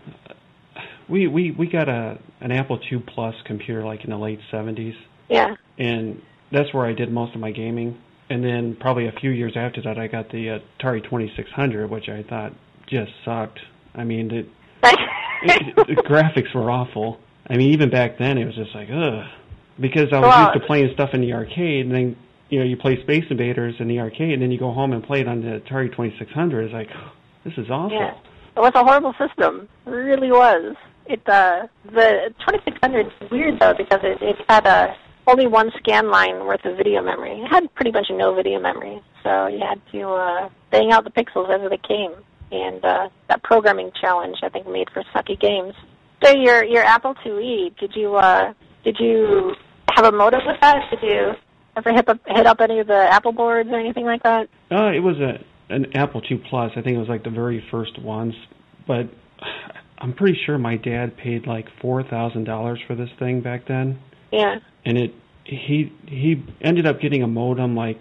we 1.07 1.27
we 1.27 1.51
we 1.51 1.67
got 1.67 1.87
a 1.87 2.19
an 2.41 2.51
Apple 2.51 2.79
II 2.91 3.03
Plus 3.13 3.35
computer 3.45 3.85
like 3.85 4.03
in 4.03 4.09
the 4.09 4.17
late 4.17 4.39
seventies. 4.51 4.95
Yeah. 5.29 5.55
And 5.77 6.21
that's 6.51 6.73
where 6.73 6.85
I 6.85 6.93
did 6.93 7.11
most 7.11 7.35
of 7.35 7.41
my 7.41 7.51
gaming. 7.51 8.01
And 8.29 8.43
then 8.43 8.75
probably 8.79 9.07
a 9.07 9.11
few 9.11 9.31
years 9.31 9.53
after 9.55 9.81
that, 9.83 9.97
I 9.97 10.07
got 10.07 10.29
the 10.29 10.59
Atari 10.79 11.03
Twenty 11.03 11.31
Six 11.35 11.49
Hundred, 11.51 11.89
which 11.89 12.09
I 12.09 12.23
thought 12.23 12.53
just 12.87 13.11
sucked. 13.25 13.59
I 13.95 14.03
mean, 14.03 14.31
it, 14.31 14.47
it, 14.83 15.75
the 15.75 16.01
graphics 16.07 16.53
were 16.55 16.71
awful. 16.71 17.19
I 17.47 17.57
mean, 17.57 17.73
even 17.73 17.89
back 17.89 18.17
then, 18.17 18.37
it 18.37 18.45
was 18.45 18.55
just 18.55 18.73
like, 18.73 18.89
ugh 18.91 19.25
because 19.79 20.09
I 20.11 20.19
was 20.19 20.29
Well- 20.29 20.41
used 20.47 20.61
to 20.61 20.67
playing 20.67 20.93
stuff 20.93 21.13
in 21.13 21.21
the 21.21 21.33
arcade, 21.33 21.85
and 21.85 21.93
then 21.93 22.15
you 22.49 22.59
know 22.59 22.65
you 22.65 22.77
play 22.77 23.01
Space 23.01 23.25
Invaders 23.29 23.75
in 23.79 23.87
the 23.87 23.99
arcade, 23.99 24.33
and 24.33 24.41
then 24.41 24.51
you 24.51 24.59
go 24.59 24.71
home 24.71 24.93
and 24.93 25.03
play 25.03 25.21
it 25.21 25.27
on 25.27 25.41
the 25.41 25.59
Atari 25.59 25.91
Twenty 25.93 26.15
Six 26.19 26.31
Hundred. 26.31 26.65
It's 26.65 26.73
like 26.73 26.89
this 27.43 27.53
is 27.57 27.69
awful. 27.69 27.97
Yeah. 27.97 28.13
It 28.55 28.59
was 28.59 28.71
a 28.75 28.83
horrible 28.83 29.13
system. 29.17 29.67
It 29.85 29.89
really 29.89 30.31
was. 30.31 30.75
It 31.05 31.21
uh 31.27 31.67
the 31.85 32.33
2600 32.47 33.07
is 33.07 33.31
weird 33.31 33.59
though 33.59 33.73
because 33.73 33.99
it 34.03 34.21
it 34.21 34.37
had 34.47 34.65
uh, 34.65 34.93
only 35.27 35.47
one 35.47 35.71
scan 35.77 36.09
line 36.09 36.45
worth 36.45 36.63
of 36.65 36.77
video 36.77 37.01
memory. 37.01 37.39
It 37.41 37.47
had 37.47 37.73
pretty 37.75 37.91
much 37.91 38.07
no 38.09 38.33
video 38.33 38.59
memory, 38.59 39.01
so 39.23 39.47
you 39.47 39.59
had 39.59 39.81
to 39.91 40.09
uh, 40.09 40.49
bang 40.71 40.91
out 40.91 41.03
the 41.03 41.11
pixels 41.11 41.49
as 41.49 41.69
they 41.69 41.77
came. 41.77 42.11
And 42.51 42.83
uh, 42.85 43.09
that 43.29 43.41
programming 43.43 43.91
challenge, 43.99 44.37
I 44.43 44.49
think, 44.49 44.67
made 44.67 44.89
for 44.91 45.03
sucky 45.15 45.39
games. 45.39 45.73
So 46.23 46.31
your 46.35 46.63
your 46.63 46.83
Apple 46.83 47.15
IIe, 47.15 47.77
did 47.77 47.93
you 47.95 48.15
uh, 48.15 48.53
did 48.83 48.97
you 48.99 49.55
have 49.95 50.05
a 50.05 50.11
modem 50.11 50.41
with 50.45 50.59
that? 50.61 50.89
Did 50.91 50.99
you 51.01 51.31
ever 51.75 51.91
hit 51.91 52.07
up 52.07 52.19
hit 52.27 52.45
up 52.45 52.61
any 52.61 52.79
of 52.79 52.87
the 52.87 53.07
Apple 53.11 53.31
boards 53.31 53.69
or 53.71 53.79
anything 53.79 54.05
like 54.05 54.23
that? 54.23 54.47
Uh, 54.71 54.91
it 54.91 54.99
was 54.99 55.17
a 55.19 55.43
an 55.73 55.95
Apple 55.95 56.21
II 56.29 56.43
Plus. 56.49 56.71
I 56.75 56.81
think 56.81 56.95
it 56.95 56.99
was 56.99 57.09
like 57.09 57.23
the 57.23 57.29
very 57.29 57.65
first 57.71 57.99
ones, 57.99 58.33
but 58.87 59.09
I'm 59.97 60.13
pretty 60.13 60.37
sure 60.45 60.57
my 60.57 60.75
dad 60.75 61.17
paid 61.17 61.47
like 61.47 61.67
four 61.81 62.03
thousand 62.03 62.43
dollars 62.43 62.79
for 62.87 62.95
this 62.95 63.09
thing 63.19 63.41
back 63.41 63.67
then, 63.67 63.99
Yeah. 64.33 64.55
and 64.85 64.97
it 64.97 65.13
he 65.45 65.91
he 66.07 66.43
ended 66.61 66.87
up 66.87 66.99
getting 66.99 67.21
a 67.21 67.27
modem 67.27 67.75
like 67.75 67.99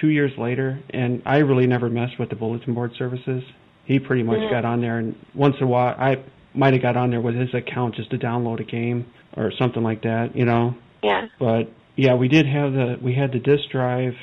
two 0.00 0.08
years 0.08 0.32
later, 0.36 0.78
and 0.90 1.22
I 1.24 1.38
really 1.38 1.66
never 1.66 1.88
messed 1.88 2.18
with 2.18 2.28
the 2.28 2.36
bulletin 2.36 2.74
board 2.74 2.92
services. 2.98 3.42
He 3.84 3.98
pretty 3.98 4.22
much 4.22 4.38
Mhm. 4.38 4.50
got 4.50 4.64
on 4.64 4.80
there, 4.80 4.98
and 4.98 5.14
once 5.34 5.56
in 5.58 5.64
a 5.64 5.66
while 5.66 5.94
I 5.98 6.18
might 6.54 6.72
have 6.74 6.82
got 6.82 6.96
on 6.96 7.10
there 7.10 7.20
with 7.20 7.34
his 7.34 7.52
account 7.54 7.94
just 7.94 8.10
to 8.10 8.18
download 8.18 8.60
a 8.60 8.64
game 8.64 9.06
or 9.36 9.50
something 9.52 9.82
like 9.82 10.02
that, 10.02 10.36
you 10.36 10.44
know. 10.44 10.74
Yeah. 11.02 11.26
But 11.38 11.68
yeah, 11.96 12.14
we 12.14 12.28
did 12.28 12.46
have 12.46 12.72
the 12.74 12.98
we 13.00 13.14
had 13.14 13.32
the 13.32 13.38
disk 13.38 13.70
drive, 13.70 14.14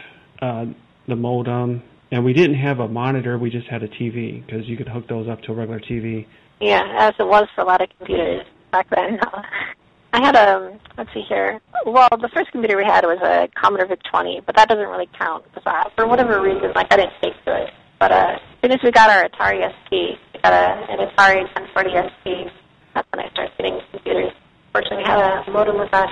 uh, 0.41 0.65
the 1.07 1.15
modem, 1.15 1.81
and 2.11 2.23
we 2.23 2.33
didn't 2.33 2.57
have 2.57 2.79
a 2.79 2.87
monitor. 2.87 3.37
We 3.37 3.49
just 3.49 3.67
had 3.67 3.81
a 3.83 3.87
TV 3.87 4.43
because 4.45 4.67
you 4.67 4.77
could 4.77 4.87
hook 4.87 5.07
those 5.07 5.27
up 5.27 5.41
to 5.43 5.51
a 5.51 5.55
regular 5.55 5.79
TV. 5.79 6.25
Yeah, 6.59 6.83
as 6.97 7.13
it 7.17 7.27
was 7.27 7.47
for 7.55 7.61
a 7.61 7.65
lot 7.65 7.81
of 7.81 7.89
computers 7.97 8.45
back 8.71 8.87
then. 8.91 9.19
I 10.11 10.21
had 10.21 10.35
a 10.35 10.79
let's 10.97 11.13
see 11.13 11.21
here. 11.27 11.61
Well, 11.85 12.07
the 12.11 12.29
first 12.33 12.51
computer 12.51 12.77
we 12.77 12.83
had 12.83 13.05
was 13.05 13.19
a 13.21 13.47
Commodore 13.59 13.87
VIC-20, 13.87 14.45
but 14.45 14.55
that 14.55 14.67
doesn't 14.67 14.87
really 14.87 15.09
count 15.17 15.43
because 15.45 15.63
I, 15.65 15.89
for 15.95 16.07
whatever 16.07 16.41
reason, 16.41 16.71
like 16.75 16.87
I 16.91 16.97
didn't 16.97 17.13
take 17.21 17.33
to 17.45 17.63
it. 17.63 17.69
But 17.99 18.11
uh, 18.11 18.35
as 18.35 18.41
soon 18.61 18.71
as 18.71 18.79
we 18.83 18.91
got 18.91 19.09
our 19.09 19.27
Atari 19.29 19.61
ST, 19.85 19.91
we 20.33 20.41
got 20.41 20.53
a, 20.53 20.91
an 20.91 20.99
Atari 21.07 21.43
1040 21.55 21.89
ST. 21.89 22.51
That's 22.93 23.07
when 23.11 23.25
I 23.25 23.29
started 23.31 23.53
getting 23.57 23.79
computers. 23.91 24.33
Fortunately, 24.71 24.97
we 24.97 25.03
had 25.03 25.19
a 25.47 25.51
modem 25.51 25.79
with 25.79 25.93
us. 25.93 26.09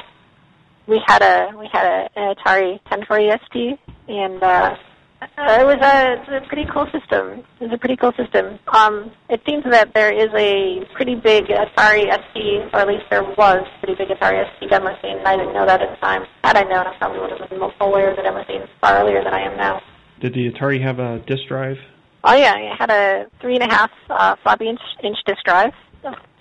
We 0.87 1.01
had 1.05 1.21
a 1.21 1.57
we 1.57 1.67
had 1.71 1.85
a, 1.85 2.09
an 2.19 2.35
Atari 2.35 2.79
1040 2.89 3.29
ST, 3.45 3.79
and 4.07 4.43
uh, 4.43 4.75
uh, 5.21 5.57
it 5.59 5.65
was 5.65 5.77
a, 5.81 6.37
a 6.37 6.47
pretty 6.47 6.65
cool 6.71 6.85
system. 6.91 7.43
It 7.59 7.65
was 7.65 7.73
a 7.73 7.77
pretty 7.77 7.95
cool 7.95 8.13
system. 8.13 8.59
Um, 8.67 9.11
it 9.29 9.41
seems 9.47 9.63
that 9.69 9.93
there 9.93 10.11
is 10.13 10.29
a 10.35 10.85
pretty 10.93 11.15
big 11.15 11.45
Atari 11.45 12.05
ST, 12.05 12.73
or 12.73 12.79
at 12.79 12.87
least 12.87 13.05
there 13.09 13.23
was 13.23 13.65
a 13.65 13.85
pretty 13.85 13.95
big 13.97 14.15
Atari 14.15 14.45
ST 14.55 14.69
demo 14.69 14.95
scene, 15.01 15.17
and 15.17 15.27
I 15.27 15.35
didn't 15.35 15.53
know 15.53 15.65
that 15.65 15.81
at 15.81 15.89
the 15.89 15.97
time. 15.97 16.23
Had 16.43 16.57
I 16.57 16.63
known, 16.63 16.85
I 16.85 16.97
probably 16.97 17.19
would 17.19 17.31
have 17.31 17.49
been 17.49 17.61
aware 17.81 18.11
of 18.11 18.17
the 18.17 18.23
demo 18.23 18.45
scene 18.45 18.67
far 18.81 18.97
earlier 19.01 19.23
than 19.23 19.33
I 19.33 19.41
am 19.41 19.57
now. 19.57 19.81
Did 20.21 20.33
the 20.33 20.51
Atari 20.51 20.81
have 20.81 20.99
a 20.99 21.19
disk 21.25 21.47
drive? 21.47 21.77
Oh 22.23 22.35
yeah, 22.35 22.55
it 22.57 22.77
had 22.77 22.89
a 22.89 23.25
three 23.39 23.55
and 23.55 23.63
a 23.63 23.73
half 23.73 23.91
uh, 24.09 24.35
floppy 24.43 24.67
inch, 24.67 24.81
inch 25.03 25.17
disk 25.25 25.43
drive, 25.45 25.71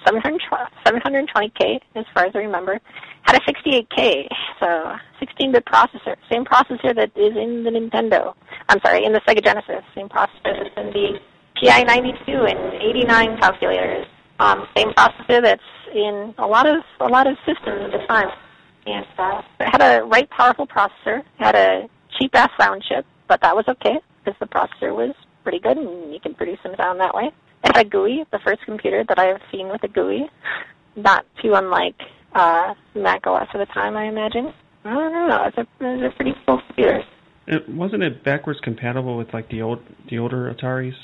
720k 0.07 1.81
as 1.95 2.05
far 2.15 2.25
as 2.27 2.33
I 2.35 2.39
remember. 2.39 2.81
Had 3.23 3.37
a 3.37 3.41
68k, 3.41 4.29
so 4.61 4.67
16-bit 5.21 5.65
processor, 5.65 6.17
same 6.31 6.45
processor 6.45 6.95
that 6.95 7.11
is 7.17 7.37
in 7.37 7.65
the 7.65 7.71
Nintendo. 7.71 8.35
I'm 8.69 8.81
sorry, 8.85 9.05
in 9.05 9.13
the 9.13 9.21
Sega 9.21 9.45
Genesis, 9.45 9.83
same 9.95 10.09
processor 10.09 10.63
that's 10.63 10.77
in 10.77 10.87
the 10.93 11.19
TI-92 11.61 12.51
and 12.51 12.75
89 12.83 13.39
calculators. 13.39 14.07
Um, 14.39 14.69
same 14.77 14.91
processor 14.91 15.43
that's 15.43 15.63
in 15.95 16.35
a 16.39 16.47
lot 16.47 16.67
of 16.69 16.83
a 17.01 17.09
lot 17.09 17.27
of 17.27 17.37
systems 17.47 17.81
at 17.85 17.93
the 17.93 18.07
time. 18.07 18.29
And 18.87 19.07
uh, 19.19 19.43
it 19.61 19.69
had 19.71 19.83
a 19.83 20.05
right 20.05 20.29
powerful 20.31 20.67
processor. 20.67 21.23
Had 21.39 21.57
a 21.57 21.89
cheap 22.19 22.35
ass 22.35 22.51
sound 22.61 22.85
chip, 22.87 23.07
but 23.29 23.41
that 23.41 23.57
was 23.57 23.65
okay 23.69 23.99
because 24.25 24.39
the 24.39 24.47
processor 24.47 24.95
was 24.95 25.15
pretty 25.43 25.59
good 25.59 25.77
and 25.79 26.13
you 26.13 26.21
can 26.21 26.35
produce 26.35 26.59
some 26.63 26.75
sound 26.77 27.01
that 27.01 27.15
way. 27.15 27.31
It 27.67 27.77
had 27.77 27.87
a 27.87 27.89
GUI, 27.89 28.25
the 28.31 28.39
first 28.45 28.61
computer 28.65 29.05
that 29.09 29.19
I 29.19 29.25
have 29.25 29.41
seen 29.51 29.69
with 29.69 29.83
a 29.83 29.89
GUI. 29.89 30.31
Not 30.95 31.27
too 31.43 31.55
unlike 31.55 31.97
uh, 32.33 32.75
Mac 32.95 33.27
OS 33.27 33.49
at 33.53 33.59
the 33.59 33.67
time, 33.67 33.97
I 33.97 34.05
imagine. 34.05 34.53
I 34.85 34.95
don't 34.95 35.29
know. 35.29 35.45
It's 35.47 35.59
a, 35.59 35.67
it's 35.81 36.15
a 36.15 36.17
pretty 36.17 36.33
cool 36.47 36.61
computer. 36.67 37.03
It 37.49 37.69
wasn't 37.69 38.05
it 38.05 38.23
backwards 38.23 38.61
compatible 38.63 39.17
with 39.17 39.35
like 39.35 39.49
the 39.51 39.63
old 39.63 39.81
the 40.09 40.19
older 40.19 40.53
Ataris, 40.53 40.95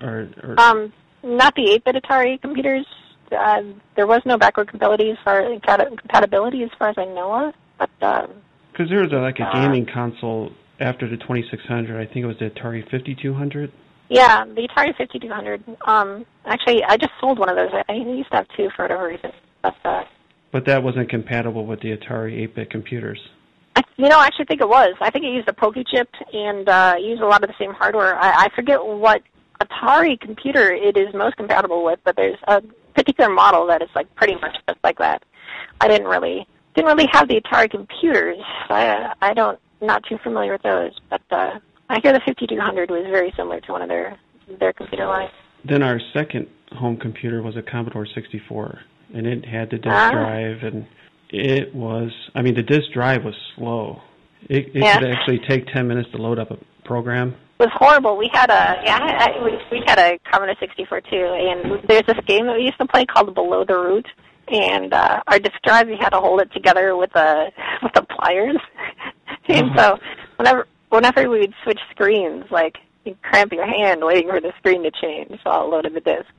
or, 0.00 0.30
or 0.42 0.58
Um, 0.58 0.92
not 1.22 1.54
the 1.54 1.80
8-bit 1.84 2.02
Atari 2.02 2.40
computers. 2.40 2.86
Uh, 3.30 3.62
there 3.94 4.06
was 4.06 4.22
no 4.24 4.38
backward 4.38 4.68
compatibility 4.68 5.10
as 5.10 5.18
far 5.24 5.42
compatibility 5.42 6.62
as 6.62 6.70
far 6.78 6.88
as 6.88 6.96
I 6.96 7.04
know 7.04 7.48
of. 7.48 7.54
But 7.78 7.90
um, 8.02 8.30
because 8.72 8.88
there 8.88 9.00
was 9.00 9.12
a, 9.12 9.16
like 9.16 9.38
a 9.38 9.44
uh, 9.44 9.52
gaming 9.52 9.86
console 9.92 10.52
after 10.80 11.08
the 11.08 11.16
2600. 11.16 12.00
I 12.00 12.06
think 12.06 12.24
it 12.24 12.26
was 12.26 12.38
the 12.38 12.50
Atari 12.50 12.82
5200. 12.90 13.72
Yeah, 14.08 14.44
the 14.44 14.68
Atari 14.68 14.96
5200. 14.96 15.64
Um, 15.86 16.26
actually, 16.44 16.84
I 16.84 16.96
just 16.96 17.12
sold 17.20 17.38
one 17.38 17.48
of 17.48 17.56
those. 17.56 17.70
I, 17.72 17.92
I 17.92 17.94
used 17.94 18.30
to 18.30 18.36
have 18.36 18.46
two 18.56 18.68
for 18.76 18.84
whatever 18.84 19.08
reason. 19.08 19.32
But 19.62 19.74
uh, 19.84 20.04
But 20.52 20.64
that 20.66 20.82
wasn't 20.82 21.08
compatible 21.08 21.66
with 21.66 21.80
the 21.80 21.96
Atari 21.96 22.48
8-bit 22.48 22.70
computers. 22.70 23.18
I, 23.74 23.82
you 23.96 24.08
know, 24.08 24.18
I 24.18 24.26
actually 24.26 24.46
think 24.46 24.60
it 24.60 24.68
was. 24.68 24.94
I 25.00 25.10
think 25.10 25.24
it 25.24 25.32
used 25.32 25.48
a 25.48 25.52
POKEY 25.52 25.84
chip 25.88 26.08
and 26.32 26.68
uh, 26.68 26.94
used 27.00 27.20
a 27.20 27.26
lot 27.26 27.42
of 27.42 27.48
the 27.48 27.54
same 27.58 27.72
hardware. 27.72 28.16
I, 28.16 28.44
I 28.44 28.48
forget 28.54 28.84
what 28.84 29.22
Atari 29.60 30.18
computer 30.20 30.70
it 30.70 30.96
is 30.96 31.12
most 31.14 31.36
compatible 31.36 31.84
with, 31.84 31.98
but 32.04 32.16
there's 32.16 32.38
a 32.46 32.62
particular 32.94 33.30
model 33.30 33.66
that 33.66 33.82
is 33.82 33.88
like 33.94 34.12
pretty 34.14 34.34
much 34.36 34.56
just 34.68 34.78
like 34.84 34.98
that. 34.98 35.22
I 35.80 35.88
didn't 35.88 36.06
really 36.06 36.46
didn't 36.74 36.88
really 36.88 37.08
have 37.12 37.28
the 37.28 37.40
Atari 37.40 37.70
computers. 37.70 38.38
So 38.68 38.74
I 38.74 39.12
I 39.20 39.34
don't 39.34 39.58
not 39.80 40.04
too 40.08 40.18
familiar 40.22 40.52
with 40.52 40.62
those, 40.62 40.92
but 41.10 41.22
uh, 41.30 41.58
I 41.88 42.00
hear 42.02 42.12
the 42.12 42.20
5200 42.26 42.90
was 42.90 43.04
very 43.10 43.32
similar 43.36 43.60
to 43.60 43.72
one 43.72 43.82
of 43.82 43.88
their 43.88 44.16
their 44.60 44.72
computer 44.72 45.06
lines. 45.06 45.30
Then 45.64 45.82
our 45.82 46.00
second 46.12 46.46
home 46.72 46.96
computer 46.96 47.42
was 47.42 47.56
a 47.56 47.62
Commodore 47.62 48.06
64, 48.06 48.78
and 49.14 49.26
it 49.26 49.44
had 49.44 49.70
the 49.70 49.78
disk 49.78 49.88
Ah. 49.94 50.10
drive, 50.12 50.62
and 50.62 50.86
it 51.30 51.74
was. 51.74 52.10
I 52.34 52.42
mean, 52.42 52.54
the 52.54 52.62
disk 52.62 52.92
drive 52.92 53.24
was 53.24 53.34
slow. 53.56 54.02
It, 54.48 54.68
it 54.68 54.82
Yeah. 54.82 54.98
could 54.98 55.10
actually 55.10 55.40
take 55.48 55.66
10 55.72 55.88
minutes 55.88 56.10
to 56.12 56.18
load 56.18 56.38
up 56.38 56.50
a 56.50 56.58
program. 56.84 57.34
It 57.58 57.64
was 57.64 57.72
horrible. 57.74 58.16
We 58.16 58.28
had 58.32 58.50
a 58.50 58.80
yeah, 58.84 58.98
I, 59.00 59.42
we, 59.42 59.58
we 59.72 59.82
had 59.86 59.98
a 59.98 60.18
Commodore 60.30 60.56
64 60.60 61.00
too, 61.02 61.16
and 61.16 61.80
there's 61.88 62.04
this 62.06 62.18
game 62.26 62.46
that 62.46 62.56
we 62.56 62.64
used 62.64 62.78
to 62.78 62.86
play 62.86 63.04
called 63.06 63.34
Below 63.34 63.64
the 63.64 63.74
Root, 63.78 64.06
and 64.48 64.92
uh, 64.92 65.22
our 65.26 65.38
disk 65.38 65.56
drive 65.64 65.88
we 65.88 65.96
had 65.96 66.10
to 66.10 66.20
hold 66.20 66.40
it 66.40 66.52
together 66.52 66.96
with 66.96 67.14
a 67.16 67.50
with 67.82 67.92
the 67.94 68.02
pliers, 68.02 68.56
and 69.48 69.70
so 69.76 69.98
whenever 70.36 70.66
whenever 70.90 71.28
we 71.28 71.40
would 71.40 71.54
switch 71.62 71.80
screens, 71.90 72.44
like 72.50 72.76
you 73.04 73.16
cramp 73.22 73.52
your 73.52 73.66
hand 73.66 74.00
waiting 74.02 74.28
for 74.28 74.40
the 74.40 74.52
screen 74.58 74.82
to 74.82 74.90
change 74.90 75.38
while 75.42 75.64
it 75.64 75.70
loaded 75.70 75.94
the 75.94 76.00
disk. 76.00 76.30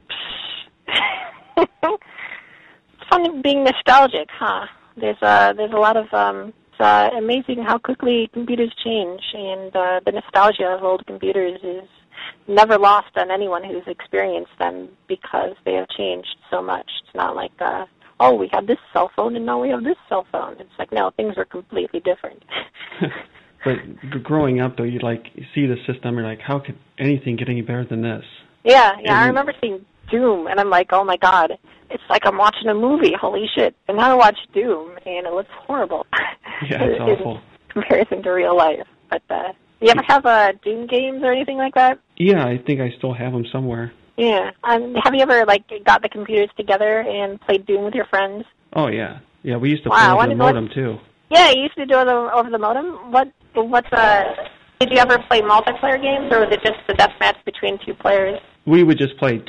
it's 1.57 3.09
fun 3.09 3.41
being 3.41 3.63
nostalgic, 3.63 4.29
huh? 4.31 4.65
There's 4.95 5.21
uh 5.21 5.53
there's 5.53 5.73
a 5.73 5.77
lot 5.77 5.97
of 5.97 6.13
um 6.13 6.53
it's 6.71 6.85
uh, 6.85 7.09
amazing 7.17 7.63
how 7.63 7.79
quickly 7.79 8.29
computers 8.33 8.71
change, 8.83 9.21
and 9.33 9.75
uh, 9.75 9.99
the 10.05 10.11
nostalgia 10.11 10.75
of 10.77 10.83
old 10.83 11.03
computers 11.07 11.59
is 11.63 11.89
never 12.47 12.77
lost 12.77 13.17
on 13.17 13.31
anyone 13.31 13.63
who's 13.63 13.87
experienced 13.87 14.51
them 14.59 14.89
because 15.07 15.55
they 15.65 15.73
have 15.73 15.87
changed 15.89 16.35
so 16.51 16.61
much. 16.61 16.85
It's 17.03 17.15
not 17.15 17.35
like, 17.35 17.51
uh, 17.59 17.85
oh, 18.19 18.35
we 18.35 18.47
have 18.53 18.67
this 18.67 18.77
cell 18.93 19.09
phone 19.15 19.35
and 19.35 19.45
now 19.45 19.59
we 19.59 19.69
have 19.69 19.83
this 19.83 19.97
cell 20.07 20.27
phone. 20.31 20.57
It's 20.59 20.69
like, 20.77 20.91
no, 20.91 21.09
things 21.17 21.33
are 21.37 21.45
completely 21.45 21.99
different. 22.01 22.43
But 24.11 24.23
growing 24.23 24.61
up, 24.61 24.77
though, 24.77 24.83
you 24.83 24.99
like 24.99 25.25
you 25.35 25.45
see 25.53 25.65
the 25.65 25.75
system. 25.91 26.15
You're 26.15 26.27
like, 26.27 26.41
how 26.41 26.59
could 26.59 26.77
anything 26.99 27.35
get 27.35 27.49
any 27.49 27.61
better 27.61 27.85
than 27.85 28.01
this? 28.01 28.23
yeah, 28.63 28.91
yeah. 29.03 29.19
I 29.19 29.27
remember 29.27 29.53
seeing 29.61 29.85
Doom, 30.11 30.47
and 30.47 30.59
I'm 30.59 30.69
like, 30.69 30.87
oh 30.91 31.03
my 31.03 31.17
god, 31.17 31.51
it's 31.89 32.03
like 32.09 32.23
I'm 32.25 32.37
watching 32.37 32.67
a 32.69 32.73
movie. 32.73 33.13
Holy 33.19 33.45
shit! 33.55 33.75
And 33.87 33.97
now 33.97 34.11
I 34.11 34.15
watch 34.15 34.37
Doom, 34.53 34.91
and 35.05 35.27
it 35.27 35.33
looks 35.33 35.49
horrible. 35.65 36.05
Yeah, 36.67 36.85
it's 36.85 36.99
awful. 36.99 37.39
comparison 37.69 38.23
to 38.23 38.31
real 38.31 38.57
life. 38.57 38.87
But 39.11 39.21
uh, 39.29 39.53
you 39.79 39.89
ever 39.89 40.01
have 40.07 40.25
uh, 40.25 40.53
Doom 40.63 40.87
games 40.87 41.21
or 41.21 41.31
anything 41.31 41.57
like 41.57 41.75
that? 41.75 41.99
Yeah, 42.17 42.43
I 42.43 42.57
think 42.57 42.81
I 42.81 42.89
still 42.97 43.13
have 43.13 43.31
them 43.31 43.45
somewhere. 43.51 43.93
Yeah. 44.17 44.49
Um, 44.63 44.95
have 45.03 45.13
you 45.13 45.21
ever 45.21 45.45
like 45.45 45.69
got 45.85 46.01
the 46.01 46.09
computers 46.09 46.49
together 46.57 47.01
and 47.01 47.39
played 47.41 47.67
Doom 47.67 47.83
with 47.83 47.93
your 47.93 48.05
friends? 48.05 48.43
Oh 48.73 48.87
yeah, 48.87 49.19
yeah. 49.43 49.57
We 49.57 49.69
used 49.69 49.83
to 49.83 49.89
Wow, 49.89 50.15
play 50.15 50.23
over 50.23 50.29
the 50.29 50.35
modem 50.35 50.69
too. 50.73 50.97
Yeah, 51.29 51.51
you 51.51 51.61
used 51.61 51.75
to 51.75 51.85
do 51.85 51.93
it 51.99 52.07
over 52.07 52.33
over 52.33 52.49
the 52.49 52.57
modem. 52.57 53.11
What 53.11 53.27
what's 53.63 53.91
uh? 53.91 54.23
Did 54.79 54.91
you 54.91 54.97
ever 54.97 55.17
play 55.27 55.41
multiplayer 55.41 55.99
games, 55.99 56.31
or 56.31 56.41
was 56.41 56.49
it 56.51 56.61
just 56.63 56.77
the 56.87 56.93
deathmatch 56.93 57.43
between 57.45 57.79
two 57.83 57.95
players? 57.95 58.39
We 58.67 58.83
would 58.83 58.99
just 58.99 59.17
play 59.17 59.39
t- 59.39 59.45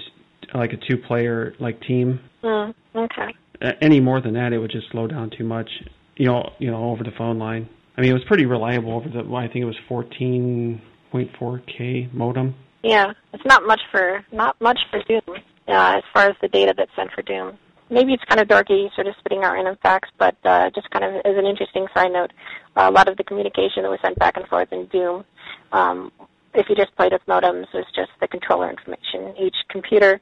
like 0.54 0.72
a 0.72 0.78
two-player 0.88 1.52
like 1.60 1.78
team. 1.82 2.18
Mm, 2.42 2.72
okay. 2.94 3.34
Uh, 3.60 3.72
any 3.82 4.00
more 4.00 4.22
than 4.22 4.32
that, 4.34 4.52
it 4.54 4.58
would 4.58 4.70
just 4.70 4.90
slow 4.90 5.06
down 5.06 5.30
too 5.36 5.44
much. 5.44 5.68
You 6.16 6.24
know, 6.26 6.52
you 6.58 6.70
know, 6.70 6.90
over 6.90 7.04
the 7.04 7.12
phone 7.18 7.38
line. 7.38 7.68
I 7.96 8.00
mean, 8.00 8.10
it 8.10 8.14
was 8.14 8.24
pretty 8.26 8.46
reliable 8.46 8.92
over 8.92 9.08
the. 9.08 9.20
I 9.34 9.48
think 9.48 9.56
it 9.56 9.66
was 9.66 9.76
14.4k 9.90 12.14
modem. 12.14 12.54
Yeah, 12.82 13.12
it's 13.32 13.44
not 13.44 13.66
much 13.66 13.80
for 13.90 14.24
not 14.32 14.60
much 14.60 14.78
for 14.90 15.02
Doom 15.02 15.20
uh, 15.66 15.96
as 15.96 16.04
far 16.14 16.28
as 16.28 16.36
the 16.40 16.46
data 16.48 16.72
that's 16.76 16.94
sent 16.96 17.10
for 17.12 17.22
Doom. 17.22 17.58
Maybe 17.90 18.12
it's 18.12 18.24
kind 18.24 18.40
of 18.40 18.48
dorky, 18.48 18.94
sort 18.94 19.06
of 19.06 19.14
spitting 19.18 19.44
out 19.44 19.54
random 19.54 19.76
facts, 19.82 20.10
but 20.18 20.36
uh, 20.44 20.70
just 20.74 20.90
kind 20.90 21.04
of 21.04 21.14
as 21.24 21.36
an 21.36 21.46
interesting 21.46 21.86
side 21.94 22.12
note, 22.12 22.32
uh, 22.76 22.88
a 22.88 22.90
lot 22.90 23.08
of 23.08 23.16
the 23.16 23.24
communication 23.24 23.82
that 23.82 23.90
was 23.90 23.98
sent 24.02 24.18
back 24.18 24.36
and 24.36 24.46
forth 24.46 24.68
in 24.72 24.86
Doom, 24.86 25.24
um, 25.72 26.12
if 26.54 26.66
you 26.68 26.74
just 26.74 26.94
played 26.96 27.12
with 27.12 27.22
modems, 27.26 27.66
was 27.72 27.84
just 27.94 28.10
the 28.20 28.28
controller 28.28 28.70
information. 28.70 29.34
Each 29.40 29.56
computer 29.70 30.20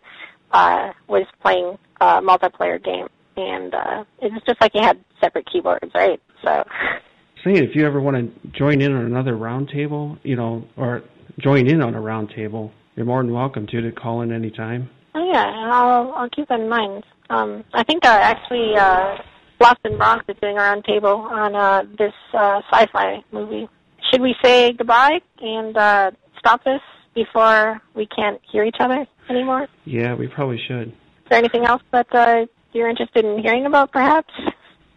uh, 0.53 0.93
was 1.09 1.27
playing 1.43 1.79
a 2.01 2.21
multiplayer 2.21 2.83
game, 2.83 3.09
and 3.37 3.75
uh, 3.75 4.05
it 4.21 4.33
was 4.33 4.43
just 4.47 4.61
like 4.61 4.73
you 4.75 4.83
had 4.83 5.03
separate 5.21 5.47
keyboards, 5.51 5.91
right? 5.95 6.21
So, 6.45 6.65
Saying 7.45 7.59
if 7.59 7.77
you 7.77 7.87
ever 7.87 8.01
want 8.01 8.17
to 8.17 8.49
join 8.59 8.81
in 8.81 8.93
on 8.93 9.05
another 9.05 9.35
roundtable, 9.35 10.19
you 10.25 10.35
know, 10.35 10.65
or 10.77 11.03
join 11.39 11.69
in 11.69 11.81
on 11.81 11.95
a 11.95 12.01
roundtable, 12.01 12.73
you're 12.97 13.07
more 13.07 13.23
than 13.23 13.33
welcome 13.33 13.67
to 13.69 13.81
to 13.83 13.93
call 13.93 14.23
in 14.23 14.33
anytime. 14.33 14.89
Oh 15.15 15.31
yeah, 15.33 15.45
I'll 15.45 16.13
I'll 16.13 16.31
keep 16.31 16.49
that 16.49 16.61
in 16.61 16.69
mind. 16.69 17.05
Um, 17.31 17.65
I 17.75 17.83
think 17.85 18.05
uh, 18.05 18.09
actually 18.09 18.75
uh, 18.77 19.17
Lostnbronx 19.61 20.23
is 20.29 20.37
doing 20.41 20.57
a 20.57 20.61
roundtable 20.61 21.19
on 21.31 21.55
uh, 21.55 21.83
this 21.99 22.13
uh, 22.33 22.61
sci-fi 22.71 23.23
movie. 23.33 23.69
Should 24.11 24.21
we 24.21 24.35
say 24.43 24.73
goodbye 24.73 25.19
and 25.41 25.77
uh, 25.77 26.11
stop 26.39 26.63
this 26.65 26.81
before 27.15 27.81
we 27.95 28.07
can't 28.07 28.41
hear 28.51 28.65
each 28.65 28.77
other 28.79 29.07
anymore? 29.29 29.67
Yeah, 29.85 30.15
we 30.15 30.29
probably 30.29 30.61
should. 30.69 30.89
Is 30.89 31.31
there 31.31 31.39
anything 31.39 31.65
else 31.65 31.83
that 31.93 32.07
uh, 32.15 32.47
you're 32.73 32.89
interested 32.89 33.25
in 33.25 33.43
hearing 33.43 33.67
about, 33.67 33.91
perhaps? 33.91 34.33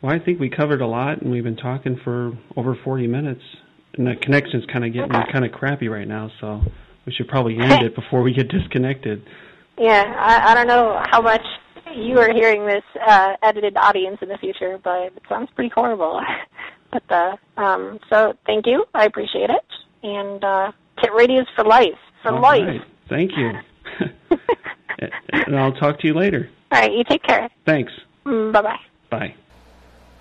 Well, 0.02 0.14
I 0.14 0.20
think 0.20 0.40
we 0.40 0.50
covered 0.50 0.82
a 0.82 0.88
lot, 0.88 1.22
and 1.22 1.32
we've 1.32 1.44
been 1.44 1.58
talking 1.58 2.00
for 2.04 2.32
over 2.56 2.78
40 2.84 3.08
minutes, 3.08 3.42
and 3.98 4.06
the 4.06 4.16
connection's 4.22 4.66
kind 4.72 4.86
of 4.86 4.94
getting 4.94 5.16
Okay. 5.16 5.32
kind 5.32 5.46
of 5.46 5.52
crappy 5.52 5.88
right 5.88 6.08
now, 6.08 6.30
so 6.40 6.62
we 7.06 7.14
should 7.14 7.28
probably 7.28 7.58
end 7.60 7.84
it 7.86 7.96
before 7.96 8.22
we 8.22 8.34
get 8.34 8.50
disconnected. 8.50 9.24
Yeah, 9.78 10.04
I, 10.20 10.52
I 10.52 10.54
don't 10.56 10.68
know 10.68 11.02
how 11.10 11.22
much 11.22 11.42
you 11.96 12.20
are 12.20 12.32
hearing 12.32 12.66
this 12.66 12.84
uh, 13.06 13.36
edited 13.44 13.78
audience 13.78 14.18
in 14.22 14.30
the 14.30 14.38
future, 14.38 14.80
but 14.84 15.08
it 15.16 15.24
sounds 15.28 15.50
pretty 15.56 15.72
horrible. 15.74 16.22
but 16.92 17.04
uh, 17.12 17.36
um, 17.58 18.00
so 18.10 18.34
thank 18.46 18.66
you, 18.66 18.86
I 18.94 19.06
appreciate 19.06 19.50
it, 19.50 19.66
and 20.04 20.44
uh, 20.44 20.72
Tit 21.02 21.14
Radio's 21.14 21.48
for 21.56 21.64
life, 21.64 21.98
for 22.24 22.34
All 22.34 22.42
life. 22.42 22.66
right. 22.66 22.82
Thank 23.08 23.32
you. 23.38 23.52
and 25.34 25.58
I'll 25.58 25.74
talk 25.74 26.00
to 26.00 26.08
you 26.08 26.14
later. 26.14 26.50
All 26.72 26.80
right, 26.80 26.92
you 26.92 27.04
take 27.04 27.24
care. 27.24 27.50
Thanks. 27.66 27.92
Mm, 28.26 28.52
bye 28.52 28.62
bye. 28.62 28.80
Bye. 29.10 29.36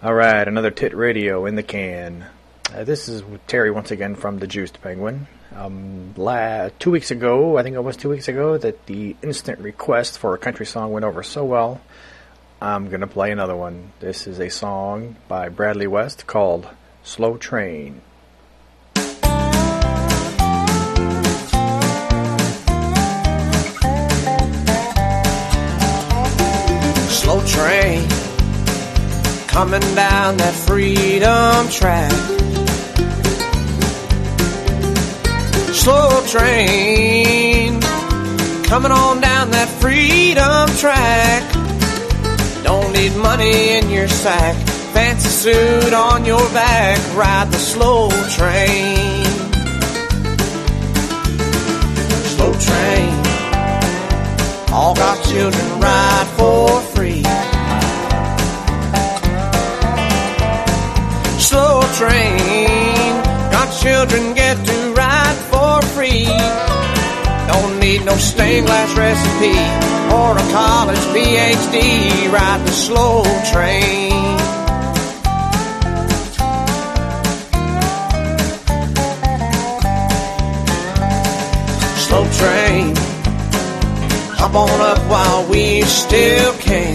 All 0.02 0.14
right, 0.14 0.46
another 0.46 0.70
Tit 0.70 0.94
Radio 0.94 1.46
in 1.46 1.57
the 1.57 1.62
can. 1.62 2.26
Uh, 2.74 2.85
this 2.85 3.09
is 3.09 3.22
Terry 3.46 3.70
once 3.70 3.90
again 3.90 4.14
from 4.14 4.38
the 4.38 4.46
Juiced 4.46 4.83
Penguin. 4.83 5.26
Um, 5.57 6.12
la- 6.18 6.68
two 6.78 6.90
weeks 6.90 7.11
ago, 7.11 7.57
I 7.57 7.62
think 7.62 7.76
it 7.76 7.81
was 7.81 7.96
two 7.96 8.11
weeks 8.11 8.28
ago, 8.28 8.59
that 8.59 8.85
the 8.85 9.16
instant 9.22 9.61
request 9.61 10.18
for 10.18 10.35
a 10.35 10.38
country 10.38 10.66
song 10.66 10.92
went 10.92 11.07
over 11.07 11.22
so 11.22 11.46
well. 11.46 11.81
I'm 12.61 12.88
going 12.88 13.00
to 13.00 13.07
play 13.07 13.33
another 13.33 13.57
one. 13.57 13.92
This 14.00 14.26
is 14.26 14.38
a 14.38 14.50
song 14.50 15.16
by 15.28 15.48
Bradley 15.48 15.87
West 15.87 16.26
called 16.26 16.68
Slow 17.02 17.38
Train. 17.38 18.02
Coming 29.59 29.94
down 29.97 30.37
that 30.37 30.55
freedom 30.55 31.68
track. 31.68 32.12
Slow 35.75 36.25
train 36.29 37.81
coming 38.71 38.92
on 38.92 39.21
down 39.21 39.51
that 39.51 39.68
freedom 39.81 40.68
track. 40.79 41.42
Don't 42.62 42.92
need 42.92 43.16
money 43.16 43.71
in 43.79 43.90
your 43.90 44.07
sack, 44.07 44.55
fancy 44.94 45.29
suit 45.29 45.92
on 45.92 46.25
your 46.25 46.49
back. 46.51 47.01
Ride 47.16 47.49
the 47.51 47.59
slow 47.59 48.11
train. 48.37 49.25
Slow 52.37 52.53
train 52.53 53.29
all 54.73 54.94
got 54.94 55.21
children 55.25 55.81
children 63.98 64.32
get 64.32 64.56
to 64.64 64.94
ride 64.94 65.38
for 65.50 65.82
free. 65.94 66.26
Don't 67.50 67.80
need 67.80 68.04
no 68.04 68.14
stained 68.16 68.66
glass 68.66 68.96
recipe 68.96 69.58
or 70.14 70.38
a 70.38 70.46
college 70.52 71.04
PhD. 71.14 72.32
Ride 72.32 72.61
the 72.64 72.70
slow 72.70 73.24
train. 73.50 74.38
Slow 82.06 82.24
train 82.38 82.94
hop 84.38 84.54
on 84.54 84.80
up 84.80 85.00
while 85.11 85.44
we 85.50 85.82
still 85.82 86.52
can. 86.58 86.94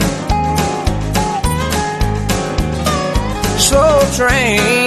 Slow 3.60 4.00
train, 4.16 4.83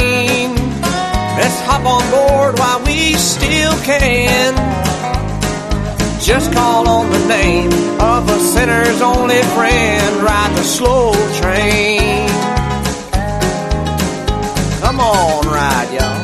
hop 1.68 1.84
on 1.84 2.04
board 2.14 2.58
while 2.60 2.80
we 2.84 3.14
still 3.14 3.74
can. 3.82 4.54
Just 6.20 6.52
call 6.52 6.88
on 6.88 7.10
the 7.10 7.26
name 7.26 7.70
of 8.00 8.28
a 8.28 8.38
sinner's 8.38 9.00
only 9.02 9.42
friend. 9.54 10.16
Ride 10.22 10.52
the 10.56 10.62
slow 10.62 11.12
train. 11.40 12.28
Come 14.80 15.00
on, 15.00 15.46
ride, 15.46 15.90
y'all. 15.92 16.15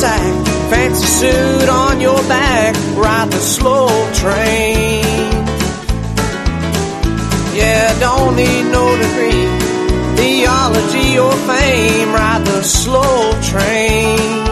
Sack, 0.00 0.46
fancy 0.70 1.06
suit 1.06 1.68
on 1.68 2.00
your 2.00 2.20
back. 2.28 2.74
Ride 2.96 3.30
the 3.30 3.40
slow 3.40 3.88
train. 4.14 5.02
Yeah, 7.58 7.98
don't 7.98 8.36
need 8.36 8.64
no 8.70 8.86
degree, 9.04 9.44
theology 10.16 11.18
or 11.18 11.34
fame. 11.50 12.12
Ride 12.12 12.44
the 12.46 12.62
slow 12.62 13.32
train. 13.42 14.47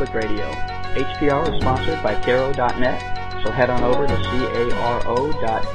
Public 0.00 0.24
Radio. 0.24 0.50
HPR 0.94 1.52
is 1.52 1.60
sponsored 1.60 2.02
by 2.02 2.14
Caro.net, 2.22 3.44
so 3.44 3.50
head 3.52 3.68
on 3.68 3.84
over 3.84 4.06
to 4.06 4.16
caro.net 4.16 5.66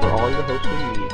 for 0.00 0.10
all 0.10 0.28
your 0.28 0.42
hosting 0.42 1.00
needs. 1.00 1.05